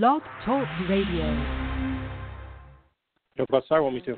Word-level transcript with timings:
Blog 0.00 0.22
Talk 0.46 0.66
Radio. 0.88 1.26
Jump 3.36 3.52
outside, 3.52 3.80
want 3.80 3.94
me 3.94 4.00
to? 4.00 4.16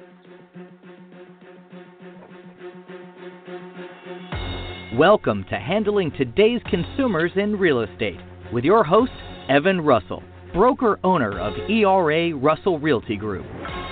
Welcome 4.97 5.45
to 5.51 5.57
Handling 5.57 6.13
Today's 6.13 6.61
Consumers 6.71 7.33
in 7.35 7.59
Real 7.59 7.81
Estate 7.81 8.21
with 8.53 8.63
your 8.63 8.85
host, 8.85 9.11
Evan 9.49 9.81
Russell, 9.81 10.23
broker 10.53 11.01
owner 11.03 11.41
of 11.41 11.55
ERA 11.69 12.33
Russell 12.37 12.79
Realty 12.79 13.17
Group. 13.17 13.45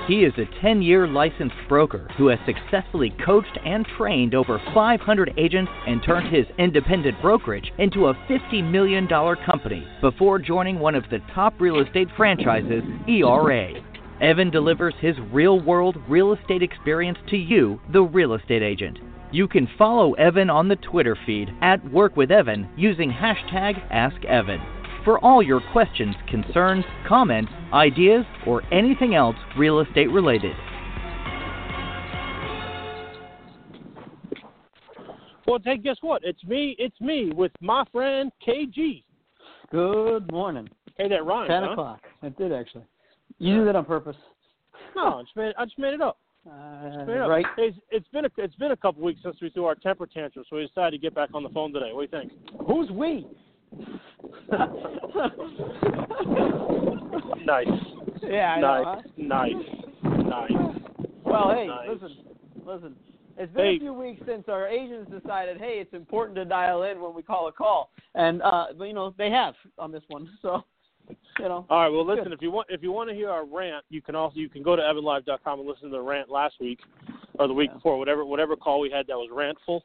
He 0.08 0.24
is 0.24 0.32
a 0.36 0.46
10 0.60 0.82
year 0.82 1.06
licensed 1.06 1.54
broker 1.68 2.08
who 2.16 2.26
has 2.26 2.38
successfully 2.44 3.14
coached 3.24 3.56
and 3.64 3.86
trained 3.96 4.34
over 4.34 4.60
500 4.74 5.34
agents 5.36 5.70
and 5.86 6.02
turned 6.02 6.34
his 6.34 6.46
independent 6.58 7.22
brokerage 7.22 7.72
into 7.78 8.06
a 8.06 8.14
$50 8.28 8.68
million 8.68 9.06
company 9.06 9.86
before 10.00 10.40
joining 10.40 10.80
one 10.80 10.96
of 10.96 11.04
the 11.08 11.20
top 11.32 11.54
real 11.60 11.78
estate 11.78 12.08
franchises, 12.16 12.82
ERA. 13.08 13.74
Evan 14.20 14.50
delivers 14.50 14.94
his 15.00 15.16
real 15.30 15.60
world 15.60 15.96
real 16.08 16.32
estate 16.32 16.64
experience 16.64 17.18
to 17.28 17.36
you, 17.36 17.80
the 17.92 18.02
real 18.02 18.34
estate 18.34 18.62
agent. 18.62 18.98
You 19.30 19.46
can 19.46 19.68
follow 19.78 20.14
Evan 20.14 20.50
on 20.50 20.66
the 20.66 20.76
Twitter 20.76 21.16
feed 21.24 21.54
at 21.62 21.92
Work 21.92 22.16
with 22.16 22.32
Evan 22.32 22.68
using 22.76 23.10
hashtag 23.10 23.88
AskEvan 23.90 24.81
for 25.04 25.18
all 25.24 25.42
your 25.42 25.60
questions, 25.72 26.14
concerns, 26.28 26.84
comments, 27.08 27.50
ideas, 27.72 28.24
or 28.46 28.62
anything 28.72 29.14
else 29.14 29.36
real 29.58 29.80
estate 29.80 30.10
related. 30.10 30.54
Well, 35.46 35.58
hey, 35.64 35.76
guess 35.76 35.96
what? 36.00 36.22
It's 36.24 36.42
me. 36.44 36.76
It's 36.78 36.98
me 37.00 37.30
with 37.34 37.52
my 37.60 37.84
friend 37.92 38.30
KG. 38.46 39.02
Good 39.70 40.30
morning. 40.30 40.68
Hey, 40.96 41.08
that 41.08 41.24
rhymes, 41.24 41.48
Ten 41.48 41.62
huh? 41.64 41.72
o'clock. 41.72 42.00
It 42.22 42.36
did 42.38 42.52
actually. 42.52 42.84
You 43.38 43.58
did 43.58 43.66
that 43.68 43.76
on 43.76 43.84
purpose. 43.84 44.16
No, 44.94 45.18
I 45.18 45.22
just 45.22 45.36
made. 45.36 45.52
I 45.58 45.64
just 45.64 45.78
made 45.78 45.94
it 45.94 46.00
up. 46.00 46.18
Uh, 46.48 47.02
Straight 47.02 47.18
up. 47.20 47.28
right. 47.28 47.46
It's, 47.58 47.76
it's 47.90 48.06
been 48.08 48.24
a 48.24 48.28
it's 48.36 48.54
been 48.56 48.72
a 48.72 48.76
couple 48.76 49.02
weeks 49.02 49.20
since 49.22 49.36
we 49.40 49.50
threw 49.50 49.64
our 49.64 49.74
temper 49.74 50.06
tantrum, 50.06 50.44
so 50.48 50.56
we 50.56 50.66
decided 50.66 50.92
to 50.92 50.98
get 50.98 51.14
back 51.14 51.30
on 51.34 51.42
the 51.42 51.48
phone 51.50 51.72
today. 51.72 51.90
What 51.92 52.10
do 52.10 52.16
you 52.16 52.22
think? 52.22 52.32
Who's 52.66 52.90
we? 52.90 53.26
Nice. 57.44 57.66
yeah, 58.22 58.54
I 58.56 58.60
nice. 58.60 58.84
know. 58.84 58.84
Huh? 58.84 59.00
Nice. 59.16 59.52
Nice. 60.24 60.52
Well, 61.24 61.52
hey, 61.54 61.66
Nice. 61.66 61.88
listen, 61.90 62.16
listen. 62.64 62.96
It's 63.36 63.52
been 63.52 63.64
Hey. 63.64 63.76
a 63.76 63.80
few 63.80 63.92
weeks 63.94 64.22
since 64.26 64.48
our 64.48 64.68
agents 64.68 65.10
decided, 65.10 65.58
hey, 65.58 65.78
it's 65.80 65.92
important 65.94 66.36
to 66.36 66.44
dial 66.44 66.84
in 66.84 67.00
when 67.00 67.14
we 67.14 67.22
call 67.22 67.48
a 67.48 67.52
call, 67.52 67.90
and 68.14 68.42
uh, 68.42 68.66
but 68.78 68.84
you 68.84 68.92
know 68.92 69.12
they 69.18 69.30
have 69.30 69.54
on 69.78 69.90
this 69.90 70.02
one, 70.08 70.28
so 70.42 70.62
you 71.08 71.16
know. 71.48 71.66
All 71.68 71.80
right. 71.82 71.88
Well, 71.88 72.06
listen. 72.06 72.24
Good. 72.24 72.32
If 72.34 72.42
you 72.42 72.50
want, 72.52 72.68
if 72.70 72.82
you 72.82 72.92
want 72.92 73.08
to 73.10 73.14
hear 73.16 73.30
our 73.30 73.44
rant, 73.44 73.84
you 73.88 74.00
can 74.02 74.14
also 74.14 74.36
you 74.36 74.48
can 74.48 74.62
go 74.62 74.76
to 74.76 74.82
evanlive.com 74.82 75.58
and 75.60 75.68
listen 75.68 75.84
to 75.90 75.96
the 75.96 76.00
rant 76.00 76.30
last 76.30 76.54
week 76.60 76.78
or 77.38 77.48
the 77.48 77.54
week 77.54 77.70
Yeah. 77.70 77.74
before, 77.76 77.98
whatever 77.98 78.24
whatever 78.24 78.54
call 78.54 78.78
we 78.80 78.90
had 78.90 79.06
that 79.08 79.16
was 79.16 79.30
rantful. 79.32 79.82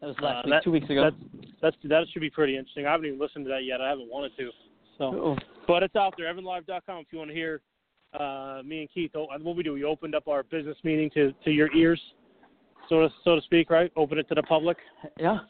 That 0.00 0.06
was 0.08 0.16
last 0.20 0.36
Uh, 0.36 0.42
week, 0.44 0.50
that- 0.50 0.62
two 0.64 0.70
weeks 0.72 0.90
ago. 0.90 1.02
That's 1.02 1.16
that's 1.60 1.76
that 1.84 2.06
should 2.12 2.20
be 2.20 2.30
pretty 2.30 2.56
interesting. 2.56 2.86
I 2.86 2.92
haven't 2.92 3.06
even 3.06 3.18
listened 3.18 3.44
to 3.46 3.48
that 3.50 3.64
yet. 3.64 3.80
I 3.80 3.88
haven't 3.88 4.08
wanted 4.10 4.36
to. 4.36 4.50
So, 4.96 5.04
Oh, 5.04 5.36
but 5.66 5.82
it's 5.82 5.96
out 5.96 6.14
there. 6.16 6.32
Evanlive.com. 6.32 6.98
If 7.00 7.06
you 7.12 7.18
want 7.18 7.30
to 7.30 7.34
hear 7.34 7.60
uh, 8.14 8.62
me 8.64 8.80
and 8.80 8.90
Keith, 8.90 9.10
oh, 9.14 9.26
what 9.42 9.56
we 9.56 9.62
do, 9.62 9.72
we 9.74 9.84
opened 9.84 10.14
up 10.14 10.28
our 10.28 10.42
business 10.44 10.76
meeting 10.84 11.10
to 11.10 11.32
to 11.44 11.50
your 11.50 11.72
ears, 11.74 12.00
so 12.88 13.00
to 13.00 13.12
so 13.24 13.34
to 13.36 13.42
speak, 13.42 13.70
right? 13.70 13.92
Open 13.96 14.18
it 14.18 14.28
to 14.28 14.34
the 14.34 14.42
public. 14.44 14.76
yeah. 15.18 15.40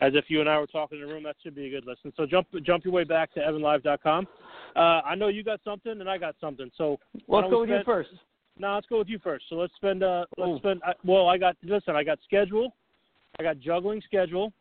as 0.00 0.14
if 0.16 0.24
you 0.28 0.40
and 0.40 0.48
I 0.50 0.58
were 0.58 0.66
talking 0.66 0.98
in 0.98 1.04
a 1.04 1.06
room. 1.06 1.22
That 1.22 1.36
should 1.42 1.54
be 1.54 1.66
a 1.66 1.70
good 1.70 1.86
listen. 1.86 2.12
So 2.16 2.26
jump 2.26 2.48
jump 2.62 2.84
your 2.84 2.92
way 2.92 3.04
back 3.04 3.32
to 3.34 3.40
evanlive.com. 3.40 4.26
Uh, 4.74 4.78
I 4.78 5.14
know 5.14 5.28
you 5.28 5.44
got 5.44 5.60
something 5.64 5.92
and 6.00 6.10
I 6.10 6.18
got 6.18 6.34
something. 6.40 6.70
So 6.76 6.98
Let's 7.28 7.48
go 7.48 7.60
with 7.60 7.70
you 7.70 7.80
first. 7.84 8.10
No, 8.58 8.74
let's 8.74 8.86
go 8.88 8.98
with 8.98 9.08
you 9.08 9.18
first. 9.20 9.46
So 9.48 9.54
let's 9.56 9.74
spend. 9.76 10.02
Uh, 10.02 10.26
let's 10.36 10.50
Ooh. 10.50 10.58
spend. 10.58 10.82
I, 10.84 10.92
well, 11.04 11.28
I 11.28 11.38
got 11.38 11.56
listen. 11.62 11.94
I 11.96 12.02
got 12.04 12.18
schedule. 12.24 12.74
I 13.38 13.42
got 13.42 13.58
juggling 13.58 14.02
schedule. 14.04 14.52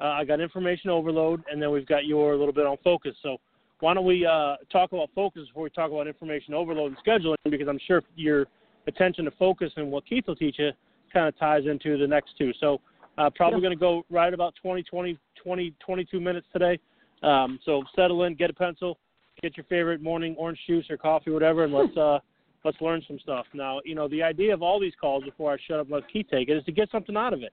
Uh, 0.00 0.04
I 0.04 0.24
got 0.24 0.40
information 0.40 0.90
overload, 0.90 1.42
and 1.50 1.60
then 1.60 1.70
we've 1.70 1.86
got 1.86 2.06
your 2.06 2.36
little 2.36 2.54
bit 2.54 2.66
on 2.66 2.76
focus. 2.82 3.14
So 3.22 3.38
why 3.80 3.94
don't 3.94 4.06
we 4.06 4.24
uh, 4.24 4.56
talk 4.72 4.92
about 4.92 5.10
focus 5.14 5.42
before 5.48 5.64
we 5.64 5.70
talk 5.70 5.90
about 5.90 6.06
information 6.06 6.54
overload 6.54 6.92
and 6.92 7.04
scheduling? 7.04 7.36
Because 7.50 7.68
I'm 7.68 7.80
sure 7.86 8.02
your 8.16 8.46
attention 8.86 9.24
to 9.26 9.30
focus 9.32 9.72
and 9.76 9.90
what 9.90 10.06
Keith 10.06 10.24
will 10.26 10.36
teach 10.36 10.56
you 10.58 10.70
kind 11.12 11.26
of 11.26 11.36
ties 11.38 11.64
into 11.66 11.98
the 11.98 12.06
next 12.06 12.32
two. 12.38 12.52
So 12.60 12.80
uh, 13.18 13.30
probably 13.30 13.58
Yeah. 13.58 13.68
going 13.68 13.78
to 13.78 13.80
go 13.80 14.04
right 14.10 14.32
about 14.32 14.54
20, 14.62 14.82
20, 14.84 15.18
20, 15.42 15.74
22 15.80 16.20
minutes 16.20 16.46
today. 16.52 16.78
Um, 17.22 17.58
so 17.64 17.82
settle 17.94 18.24
in, 18.24 18.34
get 18.34 18.48
a 18.48 18.54
pencil, 18.54 18.98
get 19.42 19.56
your 19.56 19.64
favorite 19.64 20.00
morning 20.00 20.34
orange 20.38 20.60
juice 20.66 20.88
or 20.88 20.96
coffee, 20.96 21.30
whatever, 21.30 21.64
and 21.64 21.74
let's 21.74 21.96
uh, 21.96 22.20
let's 22.64 22.80
learn 22.80 23.02
some 23.06 23.18
stuff. 23.18 23.46
Now, 23.52 23.80
you 23.84 23.94
know, 23.94 24.08
the 24.08 24.22
idea 24.22 24.54
of 24.54 24.62
all 24.62 24.80
these 24.80 24.94
calls 25.00 25.24
before 25.24 25.52
I 25.52 25.56
shut 25.66 25.80
up 25.80 25.86
and 25.86 25.94
let 25.94 26.08
Keith 26.10 26.26
take 26.30 26.48
it 26.48 26.56
is 26.56 26.64
to 26.64 26.72
get 26.72 26.90
something 26.90 27.16
out 27.16 27.32
of 27.32 27.42
it. 27.42 27.52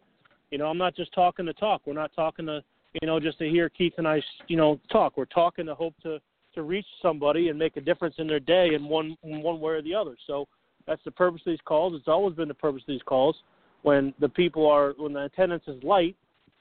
You 0.51 0.57
know, 0.57 0.67
I'm 0.67 0.77
not 0.77 0.95
just 0.95 1.13
talking 1.13 1.45
to 1.45 1.53
talk. 1.53 1.81
We're 1.85 1.93
not 1.93 2.11
talking 2.15 2.45
to, 2.45 2.63
you 3.01 3.07
know, 3.07 3.19
just 3.19 3.37
to 3.39 3.49
hear 3.49 3.69
Keith 3.69 3.93
and 3.97 4.07
I, 4.07 4.21
you 4.47 4.57
know, 4.57 4.79
talk. 4.91 5.17
We're 5.17 5.25
talking 5.25 5.65
to 5.65 5.75
hope 5.75 5.93
to 6.03 6.19
to 6.55 6.63
reach 6.63 6.85
somebody 7.01 7.49
and 7.49 7.59
make 7.59 7.77
a 7.77 7.81
difference 7.81 8.15
in 8.17 8.25
their 8.25 8.39
day 8.39 8.73
in 8.73 8.87
one 8.87 9.15
in 9.23 9.41
one 9.41 9.59
way 9.59 9.73
or 9.73 9.81
the 9.81 9.93
other. 9.93 10.15
So 10.25 10.47
that's 10.87 11.03
the 11.03 11.11
purpose 11.11 11.41
of 11.45 11.51
these 11.51 11.59
calls. 11.65 11.93
It's 11.93 12.07
always 12.07 12.35
been 12.35 12.47
the 12.47 12.53
purpose 12.53 12.81
of 12.81 12.87
these 12.87 13.03
calls. 13.05 13.35
When 13.83 14.13
the 14.19 14.29
people 14.29 14.67
are 14.67 14.93
when 14.97 15.13
the 15.13 15.25
attendance 15.25 15.63
is 15.67 15.81
light, 15.83 16.15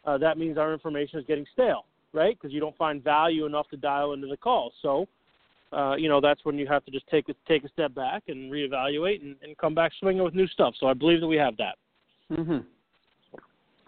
uh, 0.05 0.19
that 0.19 0.37
means 0.37 0.59
our 0.59 0.73
information 0.73 1.19
is 1.19 1.25
getting 1.27 1.47
stale, 1.53 1.87
right? 2.13 2.37
Because 2.39 2.53
you 2.53 2.61
don't 2.61 2.77
find 2.77 3.03
value 3.03 3.47
enough 3.47 3.69
to 3.71 3.77
dial 3.77 4.13
into 4.13 4.27
the 4.27 4.37
call. 4.37 4.73
So, 4.83 5.09
uh, 5.73 5.97
you 5.97 6.09
know, 6.09 6.21
that's 6.21 6.45
when 6.45 6.59
you 6.59 6.67
have 6.67 6.85
to 6.85 6.91
just 6.91 7.07
take 7.09 7.29
a, 7.29 7.35
take 7.49 7.65
a 7.65 7.69
step 7.69 7.95
back 7.95 8.25
and 8.29 8.53
reevaluate 8.53 9.23
and, 9.23 9.37
and 9.43 9.57
come 9.59 9.75
back 9.75 9.93
swinging 9.99 10.23
with 10.23 10.35
new 10.35 10.47
stuff. 10.49 10.75
So 10.79 10.87
I 10.87 10.95
believe 10.95 11.21
that 11.21 11.27
we 11.27 11.37
have 11.37 11.57
that. 11.57 11.77
Mhm. 12.31 12.65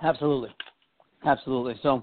Absolutely, 0.02 0.50
absolutely. 1.24 1.74
So, 1.82 2.02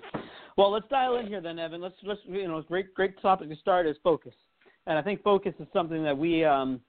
well, 0.58 0.72
let's 0.72 0.88
dial 0.90 1.18
in 1.18 1.28
here 1.28 1.42
then, 1.42 1.60
Evan. 1.60 1.82
Let's 1.82 1.96
let's 2.04 2.20
you 2.26 2.48
know, 2.48 2.62
great 2.62 2.94
great 2.94 3.22
topic 3.22 3.50
to 3.50 3.56
start 3.56 3.88
is 3.88 3.96
focus, 4.04 4.34
and 4.88 4.98
I 4.98 5.02
think 5.02 5.24
focus 5.24 5.54
is 5.60 5.68
something 5.72 6.04
that 6.04 6.18
we 6.18 6.44
um, 6.44 6.82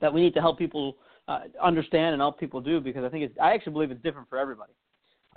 that 0.00 0.12
we 0.12 0.20
need 0.22 0.34
to 0.34 0.40
help 0.40 0.58
people 0.58 0.96
uh, 1.28 1.40
understand 1.62 2.12
and 2.12 2.20
help 2.20 2.38
people 2.38 2.60
do 2.60 2.80
because 2.80 3.04
I 3.04 3.08
think 3.08 3.24
it's 3.24 3.34
I 3.42 3.54
actually 3.54 3.72
believe 3.72 3.90
it's 3.90 4.02
different 4.02 4.28
for 4.28 4.38
everybody. 4.38 4.72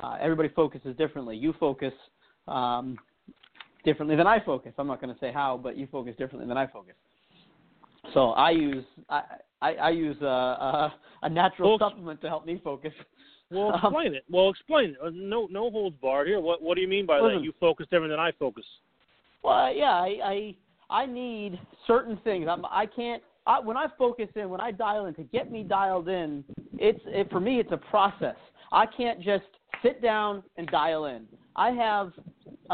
Uh, 0.01 0.17
everybody 0.19 0.49
focuses 0.49 0.95
differently. 0.97 1.35
You 1.35 1.53
focus 1.59 1.93
um, 2.47 2.97
differently 3.83 4.15
than 4.15 4.27
I 4.27 4.43
focus. 4.43 4.73
I'm 4.77 4.87
not 4.87 5.01
going 5.01 5.13
to 5.13 5.19
say 5.19 5.31
how, 5.31 5.59
but 5.61 5.77
you 5.77 5.87
focus 5.91 6.15
differently 6.17 6.47
than 6.47 6.57
I 6.57 6.67
focus. 6.67 6.95
So 8.13 8.31
I 8.31 8.51
use 8.51 8.85
I 9.09 9.21
I, 9.61 9.73
I 9.75 9.89
use 9.89 10.17
a, 10.21 10.25
a, 10.25 10.93
a 11.23 11.29
natural 11.29 11.77
supplement 11.79 12.21
to 12.21 12.27
help 12.27 12.45
me 12.45 12.61
focus. 12.63 12.93
Well, 13.49 13.69
Um, 13.69 13.75
explain 13.75 14.13
it. 14.13 14.23
Well, 14.29 14.49
explain 14.49 14.89
it. 14.91 14.97
Uh, 15.01 15.09
No, 15.13 15.47
no 15.49 15.69
holds 15.71 15.95
barred 16.01 16.27
here. 16.27 16.39
What 16.39 16.61
What 16.61 16.75
do 16.75 16.81
you 16.81 16.87
mean 16.87 17.05
by 17.05 17.19
Listen. 17.19 17.37
that? 17.37 17.43
You 17.43 17.53
focus 17.59 17.87
different 17.89 18.11
than 18.11 18.19
I 18.19 18.31
focus. 18.33 18.65
Well, 19.43 19.73
yeah, 19.73 19.93
I 19.93 20.55
I, 20.89 21.01
I 21.03 21.05
need 21.05 21.59
certain 21.85 22.17
things. 22.23 22.47
I'm, 22.49 22.65
I 22.65 22.85
can't. 22.85 23.23
I, 23.45 23.59
when 23.61 23.77
I 23.77 23.87
focus 23.97 24.27
in, 24.35 24.49
when 24.49 24.59
I 24.59 24.71
dial 24.71 25.05
in, 25.05 25.13
to 25.15 25.23
get 25.23 25.51
me 25.51 25.63
dialed 25.63 26.09
in, 26.09 26.43
it's 26.73 26.99
it, 27.05 27.29
for 27.31 27.39
me. 27.39 27.59
It's 27.59 27.71
a 27.71 27.77
process. 27.77 28.35
I 28.73 28.85
can't 28.85 29.21
just 29.21 29.45
sit 29.81 30.01
down 30.01 30.43
and 30.57 30.67
dial 30.67 31.05
in. 31.05 31.25
I 31.55 31.69
have 31.71 32.11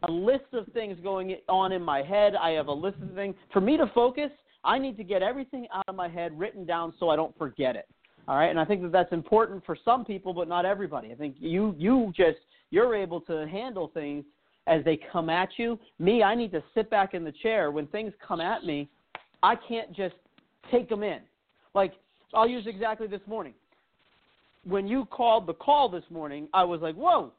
a 0.08 0.12
list 0.12 0.46
of 0.54 0.66
things 0.74 0.98
going 1.04 1.38
on 1.48 1.72
in 1.72 1.82
my 1.84 2.02
head. 2.02 2.34
I 2.36 2.52
have 2.52 2.68
a 2.68 2.74
list 2.74 2.98
of 3.04 3.14
things. 3.14 3.36
For 3.52 3.62
me 3.62 3.78
to 3.78 3.86
focus, 3.94 4.32
I 4.64 4.80
need 4.80 4.98
to 4.98 5.04
get 5.04 5.22
everything 5.22 5.68
out 5.74 5.86
of 5.88 5.96
my 5.96 6.08
head 6.08 6.38
written 6.38 6.66
down 6.66 6.94
so 7.00 7.10
I 7.10 7.16
don't 7.16 7.38
forget 7.38 7.76
it. 7.76 7.88
All 8.28 8.38
right, 8.38 8.50
and 8.50 8.60
I 8.60 8.64
think 8.64 8.82
that 8.84 8.92
that's 8.92 9.12
important 9.12 9.66
for 9.66 9.78
some 9.84 10.06
people, 10.06 10.34
but 10.34 10.48
not 10.48 10.66
everybody. 10.66 11.12
I 11.12 11.16
think 11.16 11.36
you 11.40 11.76
you 11.78 12.14
just 12.16 12.38
you're 12.70 12.96
able 12.96 13.20
to 13.22 13.48
handle 13.48 13.92
things 13.94 14.24
as 14.66 14.84
they 14.86 14.98
come 15.12 15.30
at 15.30 15.50
you. 15.58 15.78
Me, 16.00 16.24
I 16.24 16.34
need 16.34 16.52
to 16.54 16.64
sit 16.74 16.90
back 16.90 17.14
in 17.14 17.26
the 17.26 17.34
chair 17.44 17.70
when 17.70 17.86
things 17.88 18.14
come 18.26 18.40
at 18.40 18.64
me. 18.64 18.90
I 19.42 19.56
can't 19.56 19.94
just 19.94 20.16
take 20.72 20.88
them 20.88 21.04
in. 21.04 21.20
Like 21.76 21.94
I'll 22.34 22.48
use 22.48 22.66
exactly 22.66 23.08
this 23.08 23.22
morning. 23.28 23.54
When 24.64 24.88
you 24.88 25.06
called 25.06 25.46
the 25.46 25.54
call 25.54 25.90
this 25.90 26.06
morning, 26.10 26.48
I 26.54 26.64
was 26.64 26.80
like, 26.80 26.96
"Whoa, 26.96 27.34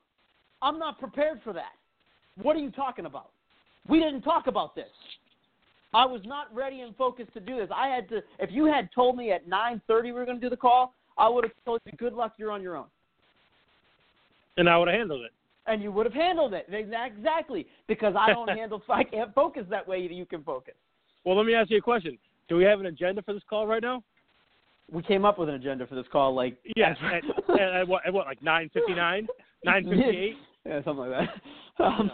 I'm 0.60 0.78
not 0.78 0.98
prepared 0.98 1.40
for 1.42 1.54
that. 1.54 1.72
What 2.42 2.56
are 2.56 2.60
you 2.60 2.70
talking 2.70 3.06
about? 3.06 3.30
We 3.88 4.00
didn't 4.00 4.22
talk 4.22 4.48
about 4.48 4.75
this." 4.75 4.90
I 5.94 6.05
was 6.05 6.20
not 6.25 6.52
ready 6.55 6.81
and 6.81 6.94
focused 6.96 7.32
to 7.35 7.41
do 7.41 7.56
this. 7.56 7.69
I 7.75 7.88
had 7.88 8.08
to. 8.08 8.20
If 8.38 8.50
you 8.50 8.64
had 8.67 8.88
told 8.94 9.17
me 9.17 9.31
at 9.32 9.49
9:30 9.49 10.02
we 10.05 10.12
were 10.12 10.25
going 10.25 10.38
to 10.41 10.44
do 10.44 10.50
the 10.50 10.56
call, 10.56 10.93
I 11.17 11.29
would 11.29 11.44
have 11.44 11.52
told 11.64 11.81
you, 11.87 11.93
"Good 11.96 12.12
luck, 12.14 12.32
you're 12.37 12.50
on 12.50 12.62
your 12.62 12.76
own," 12.76 12.87
And 14.56 14.69
I 14.69 14.76
would 14.76 14.88
have 14.88 14.96
handled 14.99 15.23
it. 15.23 15.32
and 15.67 15.82
you 15.82 15.91
would 15.93 16.05
have 16.05 16.14
handled 16.14 16.52
it 16.52 16.67
exactly 16.70 17.67
because 17.87 18.14
I 18.19 18.32
don't 18.32 18.49
handle. 18.61 18.82
I 18.88 19.05
can't 19.05 19.32
focus 19.35 19.64
that 19.70 19.87
way. 19.87 20.00
You 20.00 20.26
can 20.26 20.43
focus. 20.43 20.75
Well, 21.25 21.37
let 21.37 21.46
me 21.46 21.55
ask 21.55 21.70
you 21.70 21.79
a 21.79 21.81
question. 21.81 22.19
Do 22.49 22.56
we 22.56 22.64
have 22.64 22.81
an 22.81 22.87
agenda 22.87 23.23
for 23.23 23.32
this 23.32 23.43
call 23.49 23.67
right 23.67 23.81
now? 23.82 24.02
We 24.93 25.02
came 25.02 25.25
up 25.25 25.38
with 25.38 25.49
an 25.49 25.55
agenda 25.55 25.87
for 25.87 25.94
this 25.94 26.05
call, 26.12 26.35
like 26.35 26.58
Yes. 26.76 26.97
at, 27.02 27.25
at, 27.58 27.75
at 27.81 27.88
what, 27.88 28.06
at 28.06 28.12
what, 28.12 28.26
like 28.26 28.40
9.59? 28.40 29.26
9.58? 29.67 30.32
yeah, 30.67 30.85
something 30.85 31.08
like 31.08 31.29
that. 31.79 31.82
Um, 31.82 32.11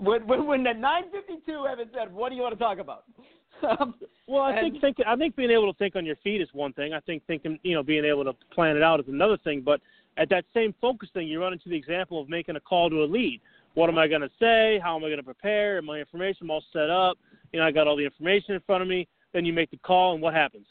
when 0.00 0.26
when 0.26 0.46
when 0.46 0.66
at 0.66 0.76
9:52 0.76 1.70
Evan 1.70 1.88
said, 1.94 2.12
"What 2.12 2.30
do 2.30 2.36
you 2.36 2.42
want 2.42 2.54
to 2.58 2.60
talk 2.64 2.78
about?" 2.78 3.04
Um, 3.62 3.94
Well, 4.26 4.40
I 4.42 4.52
And- 4.52 4.72
think 4.72 4.80
think 4.80 5.06
I 5.06 5.16
think 5.16 5.36
being 5.36 5.50
able 5.50 5.70
to 5.70 5.78
think 5.78 5.94
on 5.94 6.06
your 6.06 6.16
feet 6.16 6.40
is 6.40 6.48
one 6.54 6.72
thing. 6.72 6.94
I 6.94 7.00
think 7.00 7.22
thinking 7.26 7.58
you 7.62 7.74
know 7.74 7.82
being 7.82 8.06
able 8.06 8.24
to 8.24 8.32
plan 8.54 8.74
it 8.76 8.82
out 8.82 9.00
is 9.00 9.06
another 9.08 9.36
thing. 9.36 9.60
But 9.60 9.80
at 10.16 10.30
that 10.30 10.44
same 10.54 10.72
focus 10.80 11.10
thing, 11.12 11.28
you 11.28 11.40
run 11.42 11.52
into 11.52 11.68
the 11.68 11.76
example 11.76 12.18
of 12.20 12.28
making 12.30 12.56
a 12.56 12.60
call 12.60 12.88
to 12.88 13.02
a 13.02 13.08
lead. 13.16 13.40
What 13.74 13.90
am 13.90 13.98
I 13.98 14.08
going 14.08 14.22
to 14.22 14.30
say? 14.40 14.80
How 14.82 14.96
am 14.96 15.04
I 15.04 15.08
going 15.08 15.18
to 15.18 15.22
prepare? 15.22 15.76
Am 15.78 15.84
my 15.84 15.98
information 15.98 16.48
all 16.48 16.64
set 16.72 16.88
up? 16.90 17.18
You 17.52 17.60
know, 17.60 17.66
I 17.66 17.70
got 17.70 17.86
all 17.86 17.96
the 17.96 18.04
information 18.04 18.54
in 18.54 18.60
front 18.62 18.82
of 18.82 18.88
me. 18.88 19.06
Then 19.34 19.44
you 19.44 19.52
make 19.52 19.70
the 19.70 19.76
call, 19.78 20.14
and 20.14 20.22
what 20.22 20.32
happens? 20.32 20.66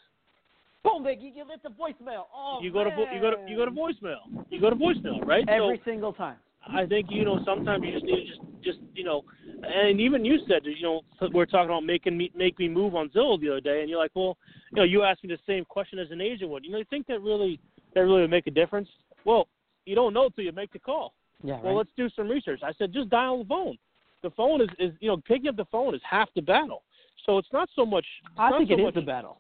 boom, 0.84 1.04
big, 1.04 1.22
you, 1.22 1.32
hit 1.34 1.62
the 1.62 1.70
voicemail. 1.70 2.24
Oh, 2.36 2.60
you 2.62 2.72
go 2.72 2.84
to 2.84 2.90
vo- 2.90 3.08
you 3.14 3.22
go 3.22 3.32
to 3.32 3.38
you 3.48 3.56
go 3.56 3.66
to 3.66 3.72
voicemail. 3.72 4.46
You 4.50 4.60
go 4.60 4.70
to 4.72 4.76
voicemail, 4.76 5.24
right? 5.28 5.48
every 5.48 5.78
so 5.78 5.84
single 5.92 6.14
time. 6.14 6.38
I 6.68 6.86
think 6.86 7.08
you 7.10 7.26
know 7.26 7.40
sometimes 7.46 7.84
you 7.86 7.94
just 7.94 8.06
need 8.06 8.26
to 8.26 8.26
just 8.26 8.42
just 8.64 8.80
you 8.94 9.04
know, 9.04 9.24
and 9.64 10.00
even 10.00 10.26
you 10.26 10.40
said 10.48 10.62
you 10.64 10.82
know 10.82 11.02
we're 11.34 11.46
talking 11.46 11.70
about 11.70 11.84
making 11.84 12.18
me 12.18 12.32
make 12.36 12.60
me 12.60 12.68
move 12.68 12.96
on 12.96 13.10
Zillow 13.10 13.40
the 13.40 13.50
other 13.50 13.62
day, 13.62 13.82
and 13.82 13.90
you're 13.90 14.00
like, 14.00 14.12
well, 14.16 14.38
you 14.72 14.78
know, 14.78 14.84
you 14.84 15.04
asked 15.04 15.24
me 15.24 15.30
the 15.30 15.40
same 15.48 15.66
question 15.66 16.00
as 16.00 16.12
an 16.12 16.22
agent 16.22 16.52
would. 16.52 16.66
You 16.66 16.72
know, 16.72 16.78
you 16.78 16.86
think 16.90 17.08
that 17.08 17.22
really 17.22 17.60
that 17.96 18.02
really 18.02 18.22
would 18.22 18.30
make 18.30 18.48
a 18.48 18.52
difference? 18.52 18.90
Well, 19.26 19.48
you 19.86 19.96
don't 19.96 20.14
know 20.14 20.26
until 20.26 20.44
you 20.44 20.52
make 20.52 20.72
the 20.72 20.80
call. 20.80 21.14
Yeah, 21.44 21.60
Well, 21.62 21.78
let's 21.78 21.90
do 21.96 22.10
some 22.16 22.28
research. 22.28 22.62
I 22.64 22.74
said, 22.74 22.94
just 22.94 23.10
dial 23.10 23.40
the 23.40 23.46
phone. 23.46 23.78
The 24.24 24.30
phone 24.32 24.62
is, 24.62 24.68
is 24.78 24.92
you 25.00 25.08
know, 25.08 25.18
picking 25.18 25.48
up 25.48 25.56
the 25.56 25.66
phone 25.66 25.96
is 25.96 26.02
half 26.10 26.28
the 26.36 26.42
battle. 26.42 26.84
So 27.26 27.38
it's 27.38 27.48
not 27.54 27.70
so 27.76 27.86
much. 27.86 28.06
I 28.38 28.58
think 28.58 28.70
so 28.70 28.76
it 28.76 28.80
is 28.80 28.86
much, 28.86 28.94
the 28.96 29.02
battle. 29.02 29.40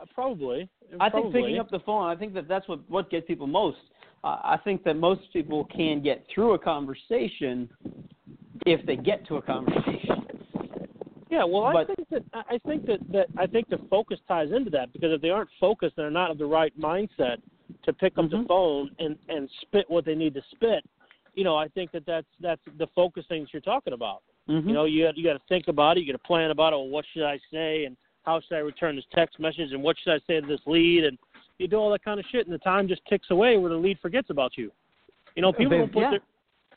uh, 0.00 0.04
probably. 0.14 0.68
I 1.00 1.10
think 1.10 1.32
picking 1.32 1.58
up 1.58 1.70
the 1.70 1.80
phone. 1.80 2.06
I 2.06 2.14
think 2.14 2.34
that 2.34 2.46
that's 2.46 2.68
what 2.68 2.88
what 2.88 3.10
gets 3.10 3.26
people 3.26 3.46
most. 3.46 3.78
Uh, 4.24 4.38
I 4.42 4.58
think 4.64 4.82
that 4.84 4.96
most 4.96 5.20
people 5.32 5.64
can 5.66 6.02
get 6.02 6.26
through 6.32 6.54
a 6.54 6.58
conversation 6.58 7.68
if 8.64 8.84
they 8.86 8.96
get 8.96 9.26
to 9.28 9.36
a 9.36 9.42
conversation. 9.42 10.24
Yeah, 11.30 11.44
well, 11.44 11.66
I 11.66 11.84
think 11.84 12.08
that 12.10 12.22
I 12.32 12.58
think 12.66 12.86
that 12.86 13.00
that 13.12 13.26
I 13.36 13.46
think 13.46 13.68
the 13.68 13.78
focus 13.90 14.18
ties 14.26 14.48
into 14.52 14.70
that 14.70 14.92
because 14.92 15.12
if 15.12 15.20
they 15.20 15.30
aren't 15.30 15.50
focused, 15.60 15.96
they're 15.96 16.10
not 16.10 16.30
of 16.30 16.38
the 16.38 16.46
right 16.46 16.72
mindset 16.80 17.36
to 17.82 17.92
pick 17.92 18.16
up 18.16 18.30
the 18.30 18.38
Mhm. 18.38 18.48
phone 18.48 18.90
and 18.98 19.18
and 19.28 19.50
spit 19.62 19.88
what 19.90 20.04
they 20.04 20.14
need 20.14 20.34
to 20.34 20.42
spit. 20.50 20.84
You 21.34 21.44
know, 21.44 21.56
I 21.56 21.68
think 21.68 21.90
that 21.92 22.06
that's 22.06 22.26
that's 22.40 22.62
the 22.78 22.86
focus 22.88 23.26
things 23.26 23.52
you're 23.52 23.60
talking 23.60 23.92
about. 23.92 24.22
Mm-hmm. 24.48 24.68
You 24.68 24.74
know, 24.74 24.84
you 24.84 25.04
got, 25.04 25.16
you 25.16 25.24
got 25.24 25.32
to 25.34 25.42
think 25.48 25.68
about 25.68 25.96
it. 25.96 26.00
You 26.00 26.12
got 26.12 26.22
to 26.22 26.26
plan 26.26 26.50
about 26.50 26.72
it. 26.72 26.76
Well, 26.76 26.88
what 26.88 27.04
should 27.12 27.24
I 27.24 27.38
say 27.50 27.84
and 27.84 27.96
how 28.22 28.40
should 28.40 28.54
I 28.54 28.60
return 28.60 28.96
this 28.96 29.04
text 29.12 29.38
message 29.38 29.72
and 29.72 29.82
what 29.82 29.96
should 29.98 30.12
I 30.12 30.20
say 30.26 30.40
to 30.40 30.46
this 30.46 30.60
lead 30.66 31.04
and 31.04 31.18
you 31.58 31.68
do 31.68 31.76
all 31.76 31.90
that 31.90 32.04
kind 32.04 32.20
of 32.20 32.26
shit 32.30 32.46
and 32.46 32.54
the 32.54 32.58
time 32.58 32.88
just 32.88 33.02
ticks 33.08 33.28
away 33.30 33.56
where 33.56 33.70
the 33.70 33.76
lead 33.76 33.98
forgets 34.00 34.30
about 34.30 34.56
you. 34.56 34.70
You 35.34 35.42
know, 35.42 35.52
people 35.52 35.78
don't 35.78 35.92
put 35.92 36.00
yeah. 36.02 36.10
their 36.10 36.20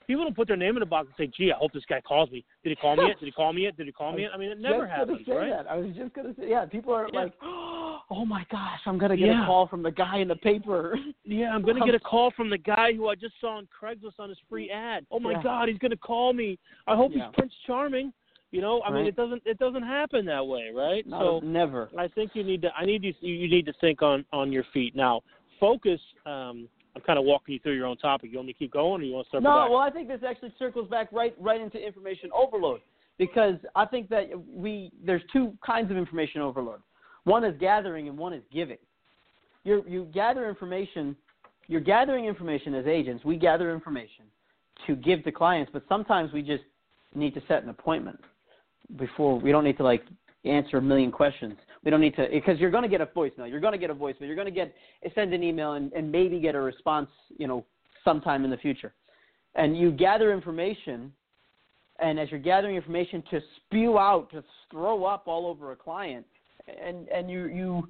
people 0.09 0.23
don't 0.23 0.35
put 0.35 0.47
their 0.47 0.57
name 0.57 0.75
in 0.75 0.79
the 0.79 0.85
box 0.85 1.07
and 1.07 1.15
say, 1.27 1.31
"Gee, 1.37 1.51
I 1.51 1.55
hope 1.55 1.71
this 1.71 1.85
guy 1.87 2.01
calls 2.01 2.31
me. 2.31 2.43
Did 2.63 2.71
he 2.71 2.75
call 2.75 2.95
me 2.95 3.07
yet? 3.07 3.19
Did 3.19 3.25
he 3.27 3.31
call 3.31 3.53
me 3.53 3.61
yet? 3.63 3.77
Did 3.77 3.85
he 3.85 3.91
call 3.91 4.11
me 4.11 4.23
yet?" 4.23 4.31
I 4.33 4.37
mean, 4.37 4.49
it 4.49 4.59
never 4.59 4.85
just 4.85 4.91
happens, 4.91 5.27
right? 5.27 5.49
That. 5.49 5.69
I 5.69 5.75
was 5.75 5.95
just 5.95 6.13
gonna 6.13 6.33
say, 6.37 6.49
yeah. 6.49 6.65
People 6.65 6.93
are 6.93 7.07
Yeah. 7.13 7.19
like, 7.21 7.33
oh 7.43 8.25
my 8.25 8.43
gosh, 8.51 8.79
I'm 8.85 8.97
gonna 8.97 9.15
get 9.15 9.27
Yeah. 9.27 9.43
a 9.43 9.45
call 9.45 9.67
from 9.67 9.83
the 9.83 9.91
guy 9.91 10.17
in 10.17 10.27
the 10.27 10.35
paper. 10.35 10.97
Yeah, 11.23 11.53
I'm 11.53 11.61
gonna 11.61 11.85
get 11.85 11.93
a 11.93 11.99
call 12.11 12.31
from 12.31 12.49
the 12.49 12.57
guy 12.57 12.93
who 12.93 13.07
I 13.07 13.13
just 13.15 13.39
saw 13.39 13.57
on 13.57 13.67
Craigslist 13.67 14.19
on 14.19 14.29
his 14.29 14.39
free 14.49 14.71
ad. 14.71 15.05
Oh 15.11 15.19
my. 15.19 15.41
God, 15.43 15.69
he's 15.69 15.77
gonna 15.77 15.95
call 15.95 16.33
me. 16.33 16.57
I 16.87 16.95
hope 16.95 17.11
he's 17.11 17.21
Prince 17.33 17.53
Charming. 17.67 18.11
You 18.51 18.62
know, 18.62 18.81
I 18.81 18.92
mean, 18.92 19.06
it 19.06 19.16
doesn't 19.16 19.44
it 19.46 19.60
doesn't 19.60 19.84
happen 19.84 20.25
that 20.25 20.46
way, 20.46 20.72
right? 20.74 21.06
Not 21.06 21.22
so 21.22 21.40
never. 21.44 21.90
I 21.98 22.07
think 22.07 22.31
you 22.34 22.44
need 22.44 22.63
to. 22.63 22.69
I 22.74 22.84
need 22.84 23.04
you. 23.04 23.13
You 23.22 23.48
need 23.48 23.66
to 23.68 23.74
think 23.80 24.01
on 24.01 24.25
on 24.34 24.51
your 24.51 24.63
feet 24.74 24.96
now. 24.96 25.22
Focus. 25.60 26.00
Um, 26.25 26.68
I'm 26.96 27.01
kind 27.04 27.19
of 27.19 27.25
walking 27.25 27.54
you 27.54 27.60
through 27.60 27.75
your 27.75 27.86
own 27.86 27.98
topic. 27.98 28.31
You 28.31 28.38
want 28.38 28.48
me 28.48 28.54
to 28.54 28.60
keep 28.60 28.74
going, 28.74 29.04
or 29.04 29.06
you 29.06 29.13
want 29.13 29.28
to 29.28 29.30
circle 29.30 29.42
No, 29.42 29.62
back? 29.62 29.69
well, 29.69 29.80
I 29.80 29.92
think 29.92 30.07
this 30.07 30.22
actually 30.28 30.51
circles 30.57 30.90
back 30.90 31.12
right 31.12 31.36
right 31.40 31.62
into 31.62 31.78
information 31.78 32.31
overload 32.34 32.81
because 33.19 33.56
I 33.75 33.86
think 33.86 34.10
that 34.10 34.30
we 34.51 34.92
there's 35.06 35.22
two 35.31 35.54
kinds 35.63 35.92
of 35.92 35.98
information 35.98 36.42
overload. 36.42 36.80
One 37.25 37.44
is 37.44 37.56
gathering 37.60 38.07
and 38.07 38.18
one 38.18 38.34
is 38.34 38.44
giving. 38.51 38.78
You 39.63 39.84
you 39.88 40.06
gather 40.12 40.50
information. 40.50 41.16
You're 41.68 41.81
gathering 41.81 42.25
information 42.25 42.74
as 42.74 42.88
agents. 42.88 43.24
We 43.24 43.38
gather 43.38 43.72
information 43.72 44.25
to 44.88 44.96
give 44.96 45.24
to 45.25 45.31
clients, 45.31 45.69
but 45.72 45.84
sometimes 45.88 46.34
we 46.34 46.42
just 46.42 46.63
need 47.13 47.36
to 47.36 47.42
set 47.48 47.62
an 47.62 47.69
appointment 47.69 48.19
before 48.97 49.39
we 49.39 49.51
don't 49.51 49.63
need 49.63 49.77
to 49.77 49.83
like 49.83 50.03
answer 50.45 50.77
a 50.77 50.81
million 50.81 51.12
questions. 51.12 51.56
We 51.83 51.91
don't 51.91 52.01
need 52.01 52.15
to 52.15 52.27
because 52.31 52.59
you're 52.59 52.71
going 52.71 52.83
to 52.83 52.89
get 52.89 53.01
a 53.01 53.06
voicemail. 53.06 53.50
You're 53.50 53.59
going 53.59 53.74
to 53.74 53.80
get 53.80 53.89
a 53.89 53.95
voicemail. 53.95 54.21
You're 54.21 54.36
going 54.36 54.45
to 54.45 54.51
get 54.51 54.74
send 55.15 55.33
an 55.33 55.44
email 55.44 55.74
and, 55.74 55.91
and 55.94 56.12
maybe 56.12 56.39
get 56.39 56.56
a 56.56 56.59
response. 56.59 57.09
You 57.38 57.47
know, 57.47 57.65
sometime 58.03 58.44
in 58.44 58.51
the 58.51 58.57
future. 58.57 58.94
And 59.56 59.77
you 59.77 59.91
gather 59.91 60.31
information, 60.31 61.12
and 62.00 62.19
as 62.19 62.30
you're 62.31 62.39
gathering 62.39 62.75
information 62.75 63.24
to 63.31 63.39
spew 63.57 63.97
out, 63.97 64.30
to 64.31 64.44
throw 64.71 65.06
up 65.06 65.24
all 65.27 65.47
over 65.47 65.71
a 65.71 65.75
client, 65.75 66.25
and 66.68 67.07
and 67.09 67.30
you 67.30 67.47
you 67.47 67.88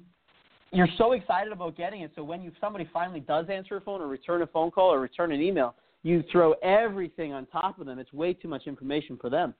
you're 0.72 0.88
so 0.98 1.12
excited 1.12 1.52
about 1.52 1.76
getting 1.76 2.02
it. 2.02 2.12
So 2.14 2.22
when 2.22 2.42
you 2.42 2.52
somebody 2.60 2.88
finally 2.92 3.20
does 3.20 3.46
answer 3.50 3.76
a 3.76 3.80
phone 3.80 4.00
or 4.00 4.08
return 4.08 4.42
a 4.42 4.46
phone 4.46 4.70
call 4.70 4.92
or 4.92 5.00
return 5.00 5.32
an 5.32 5.42
email, 5.42 5.74
you 6.02 6.22
throw 6.30 6.52
everything 6.62 7.32
on 7.32 7.46
top 7.46 7.78
of 7.80 7.86
them. 7.86 7.98
It's 7.98 8.12
way 8.12 8.32
too 8.34 8.48
much 8.48 8.66
information 8.66 9.18
for 9.20 9.30
them. 9.30 9.54